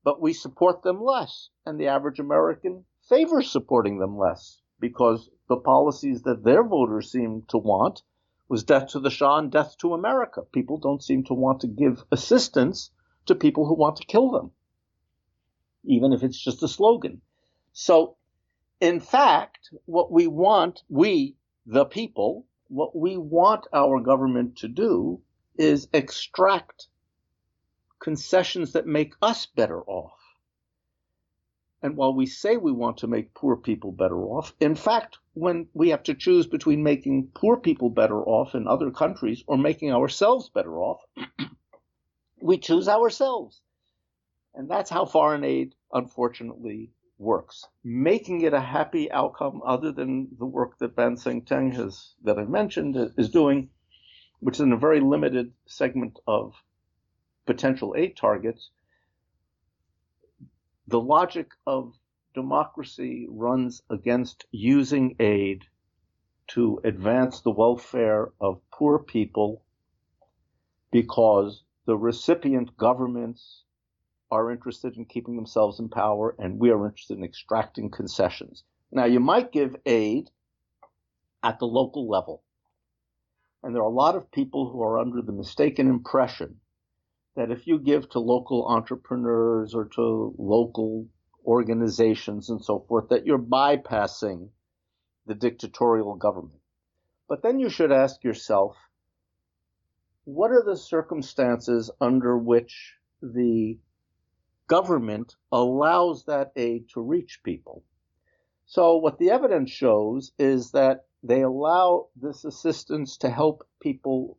[0.03, 5.55] But we support them less, and the average American favors supporting them less because the
[5.55, 8.01] policies that their voters seem to want
[8.49, 10.41] was death to the Shah and death to America.
[10.51, 12.91] People don't seem to want to give assistance
[13.27, 14.51] to people who want to kill them,
[15.85, 17.21] even if it's just a slogan.
[17.71, 18.17] So,
[18.81, 25.21] in fact, what we want, we, the people, what we want our government to do
[25.55, 26.87] is extract
[28.01, 30.22] concessions that make us better off.
[31.83, 35.67] And while we say we want to make poor people better off, in fact, when
[35.73, 39.91] we have to choose between making poor people better off in other countries or making
[39.91, 41.05] ourselves better off,
[42.41, 43.61] we choose ourselves.
[44.55, 47.65] And that's how foreign aid, unfortunately, works.
[47.83, 52.39] Making it a happy outcome, other than the work that Ban Seng Teng has, that
[52.39, 53.69] I mentioned, is doing,
[54.39, 56.55] which is in a very limited segment of
[57.45, 58.69] potential aid targets,
[60.87, 61.93] the logic of
[62.33, 65.63] democracy runs against using aid
[66.47, 69.63] to advance the welfare of poor people
[70.91, 73.63] because the recipient governments
[74.29, 78.63] are interested in keeping themselves in power and we are interested in extracting concessions.
[78.91, 80.29] Now, you might give aid
[81.43, 82.43] at the local level.
[83.61, 86.59] And there are a lot of people who are under the mistaken impression
[87.35, 91.07] that if you give to local entrepreneurs or to local
[91.45, 94.49] organizations and so forth, that you're bypassing
[95.25, 96.59] the dictatorial government.
[97.27, 98.75] But then you should ask yourself,
[100.25, 103.77] what are the circumstances under which the
[104.67, 107.83] government allows that aid to reach people?
[108.65, 114.37] So what the evidence shows is that they allow this assistance to help people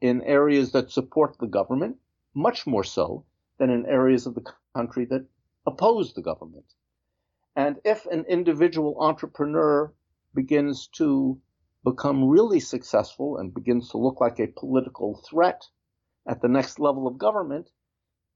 [0.00, 1.96] in areas that support the government,
[2.36, 3.24] much more so
[3.58, 5.26] than in areas of the country that
[5.66, 6.66] oppose the government.
[7.56, 9.92] And if an individual entrepreneur
[10.34, 11.40] begins to
[11.82, 15.66] become really successful and begins to look like a political threat
[16.28, 17.70] at the next level of government,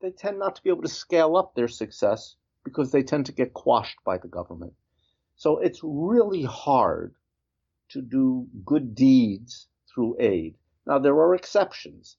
[0.01, 3.33] they tend not to be able to scale up their success because they tend to
[3.33, 4.73] get quashed by the government.
[5.37, 7.15] So it's really hard
[7.91, 10.55] to do good deeds through aid.
[10.87, 12.17] Now, there are exceptions.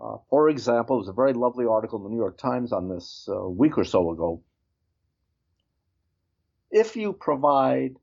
[0.00, 2.88] Uh, for example, there was a very lovely article in the New York Times on
[2.88, 4.42] this uh, a week or so ago.
[6.70, 7.96] If you provide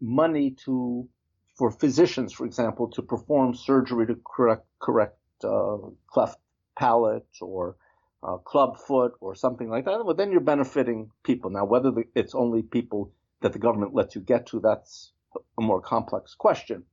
[0.00, 1.08] money to
[1.56, 6.38] for physicians, for example, to perform surgery to correct correct uh, cleft
[6.78, 7.76] palate or
[8.22, 11.50] uh, club foot or something like that, well, then you're benefiting people.
[11.50, 15.12] Now, whether the, it's only people that the government lets you get to, that's
[15.58, 16.84] a more complex question.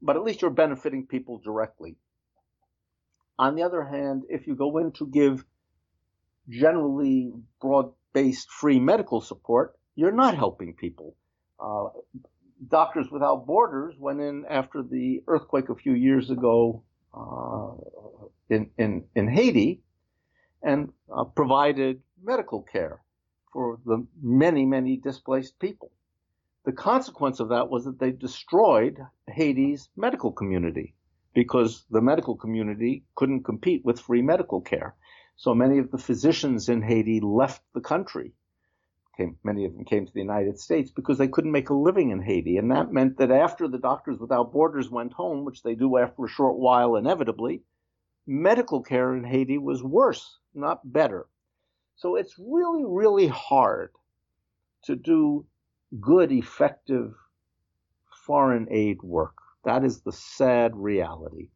[0.00, 1.96] But at least you're benefiting people directly.
[3.38, 5.44] On the other hand, if you go in to give
[6.48, 11.14] generally broad based free medical support, you're not helping people.
[11.60, 11.88] Uh,
[12.66, 16.82] Doctors Without Borders went in after the earthquake a few years ago
[17.14, 17.74] uh,
[18.48, 19.82] in, in, in Haiti
[20.62, 23.00] and uh, provided medical care
[23.52, 25.92] for the many, many displaced people.
[26.64, 30.94] The consequence of that was that they destroyed Haiti's medical community
[31.38, 34.96] because the medical community couldn't compete with free medical care.
[35.36, 38.32] So many of the physicians in Haiti left the country.
[39.16, 42.10] Came, many of them came to the United States because they couldn't make a living
[42.10, 42.56] in Haiti.
[42.56, 46.24] And that meant that after the Doctors Without Borders went home, which they do after
[46.24, 47.62] a short while inevitably,
[48.26, 51.28] medical care in Haiti was worse, not better.
[51.94, 53.92] So it's really, really hard
[54.86, 55.46] to do
[56.00, 57.14] good, effective
[58.26, 59.36] foreign aid work.
[59.64, 61.48] That is the sad reality.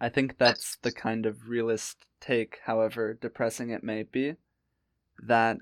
[0.00, 4.34] I think that's the kind of realist take, however depressing it may be,
[5.22, 5.58] that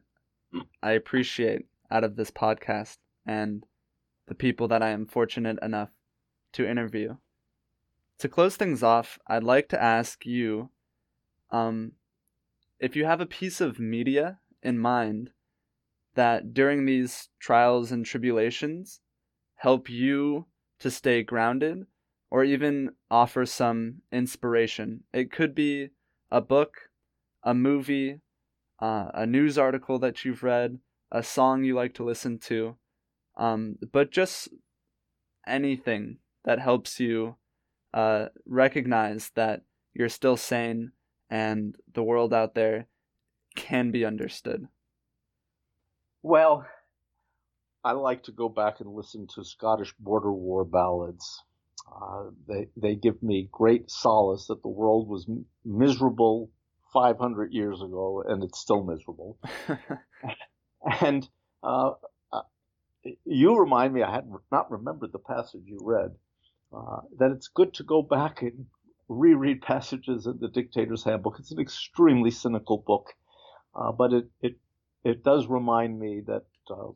[0.83, 3.64] I appreciate out of this podcast and
[4.26, 5.91] the people that I am fortunate enough
[6.53, 7.16] to interview.
[8.18, 10.70] To close things off, I'd like to ask you
[11.51, 11.93] um,
[12.78, 15.31] if you have a piece of media in mind
[16.14, 19.01] that during these trials and tribulations
[19.57, 20.47] help you
[20.81, 21.87] to stay grounded
[22.31, 25.05] or even offer some inspiration.
[25.12, 25.91] It could be
[26.31, 26.74] a book,
[27.43, 28.20] a movie,
[28.81, 30.78] uh, a news article that you've read,
[31.11, 32.76] a song you like to listen to,
[33.37, 34.49] um, but just
[35.47, 37.37] anything that helps you
[37.93, 39.62] uh, recognize that
[39.93, 40.93] you're still sane
[41.28, 42.87] and the world out there
[43.57, 44.68] can be understood.
[46.22, 46.66] Well,
[47.85, 51.43] I like to go back and listen to Scottish border war ballads.
[51.91, 56.51] Uh, they they give me great solace that the world was m- miserable
[56.93, 59.39] 500 years ago and it's still miserable.
[61.01, 61.28] and
[61.62, 61.93] uh,
[62.33, 62.43] uh,
[63.24, 66.14] you remind me, I had not remembered the passage you read,
[66.72, 68.66] uh, that it's good to go back and
[69.09, 71.39] reread passages in the Dictator's Handbook.
[71.39, 73.14] It's an extremely cynical book,
[73.74, 74.57] uh, but it, it
[75.05, 76.89] it does remind me that uh,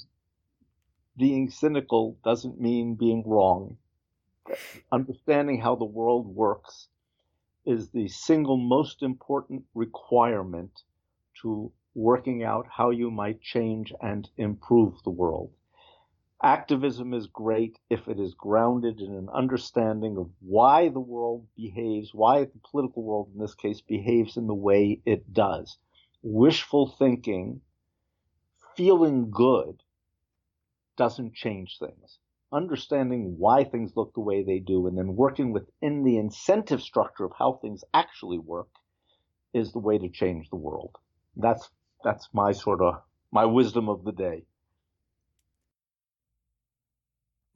[1.16, 3.76] being cynical doesn't mean being wrong.
[4.92, 6.88] Understanding how the world works
[7.64, 10.82] is the single most important requirement
[11.40, 15.50] to working out how you might change and improve the world.
[16.42, 22.12] Activism is great if it is grounded in an understanding of why the world behaves,
[22.12, 25.78] why the political world in this case behaves in the way it does.
[26.22, 27.62] Wishful thinking,
[28.76, 29.82] feeling good,
[30.97, 32.18] doesn't change things.
[32.53, 37.24] Understanding why things look the way they do and then working within the incentive structure
[37.24, 38.68] of how things actually work
[39.53, 40.97] is the way to change the world.
[41.36, 41.70] That's
[42.05, 44.45] that's my sort of my wisdom of the day.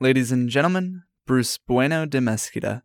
[0.01, 2.83] Ladies and gentlemen, Bruce Bueno de Mesquita,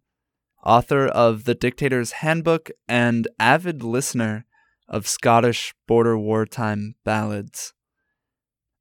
[0.66, 4.45] author of The Dictator's Handbook and avid listener
[4.88, 7.74] of Scottish border wartime ballads.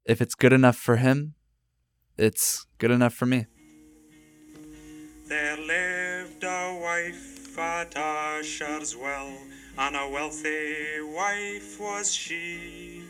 [0.05, 1.35] If it's good enough for him,
[2.23, 3.47] it's good enough for me.
[5.27, 9.33] There lived a wife at Usher's Well,
[9.79, 13.03] and a wealthy wife was she.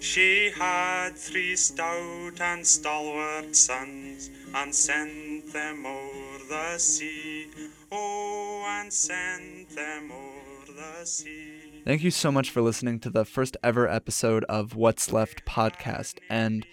[0.00, 7.48] She had three stout and stalwart sons, and sent them o'er the sea.
[7.90, 11.82] Oh, and sent them o'er the sea.
[11.84, 16.18] Thank you so much for listening to the first ever episode of What's Left podcast,
[16.28, 16.66] and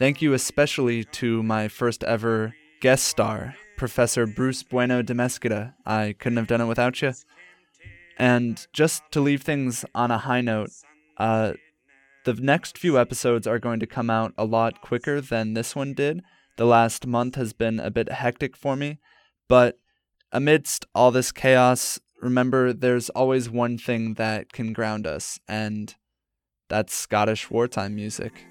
[0.00, 5.74] Thank you especially to my first ever guest star, Professor Bruce Bueno de Mesquita.
[5.84, 7.12] I couldn't have done it without you.
[8.16, 10.70] And just to leave things on a high note,
[11.18, 11.52] uh,
[12.24, 15.92] the next few episodes are going to come out a lot quicker than this one
[15.92, 16.22] did.
[16.56, 19.00] The last month has been a bit hectic for me,
[19.48, 19.78] but
[20.32, 25.94] amidst all this chaos, remember there's always one thing that can ground us, and
[26.70, 28.46] that's Scottish wartime music.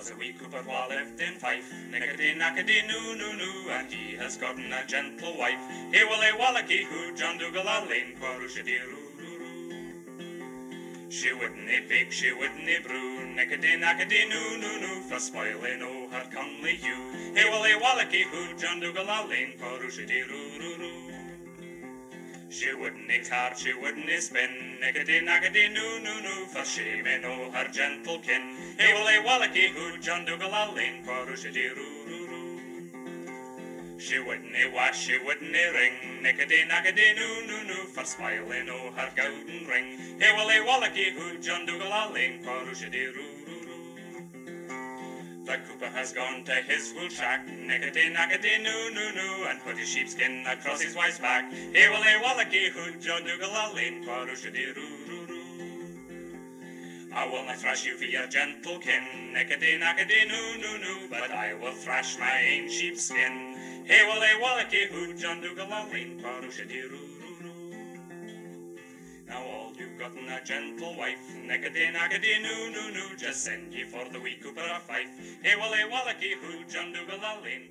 [0.00, 4.16] Was a wee cooper wha lived in Fife, nickety nackety noo noo noo, and he
[4.16, 5.60] has gotten a gentle wife.
[5.92, 11.10] He will a wallacky hoo, John Dougal lane, quarushity roo roo roo.
[11.10, 16.24] She wouldn't bake, she wouldn't brew, nickety nackety noo noo noo, for spoiling o her
[16.32, 17.34] comely hue.
[17.36, 21.09] He will a wallacky hoo, John Dougal lane, quarushity roo roo roo.
[22.50, 27.48] She wouldn't carve, she wouldn't spin, nickety nackety noo noo noo, for she may know
[27.52, 28.56] her gentle kin.
[28.76, 33.98] He will a wallacky hoo, John Dougal a lane, quarushity roo roo roo.
[34.00, 39.10] She wouldn't wash, she wouldn't ring, nickety nackety noo noo noo, for smiling o her
[39.14, 39.96] golden ring.
[40.18, 43.39] He will a wallacky hoo, John Dougal roo roo roo.
[45.50, 49.76] The cooper has gone to his wool shack, nickety nackety noo noo noo, and put
[49.76, 51.52] his sheepskin across his wife's back.
[51.52, 55.42] He will a wallacky hood, John Dougal a lane, quarushity roo roo roo.
[57.12, 59.02] I will not thrash you for your gentle kin,
[59.34, 63.56] nickety nackety noo noo noo, but I will thrash my ain sheepskin.
[63.88, 68.76] He will they wallachy hoo, John Dougal, a lane, parushity roo roo roo.
[69.26, 69.42] Now
[70.00, 74.38] gotten a gentle wife, nickety nackety noo noo noo, just send ye for the wee
[74.42, 75.12] Cooper a fife.
[75.42, 77.68] Hey, will they wallachy hoo, John Dougal, a lane,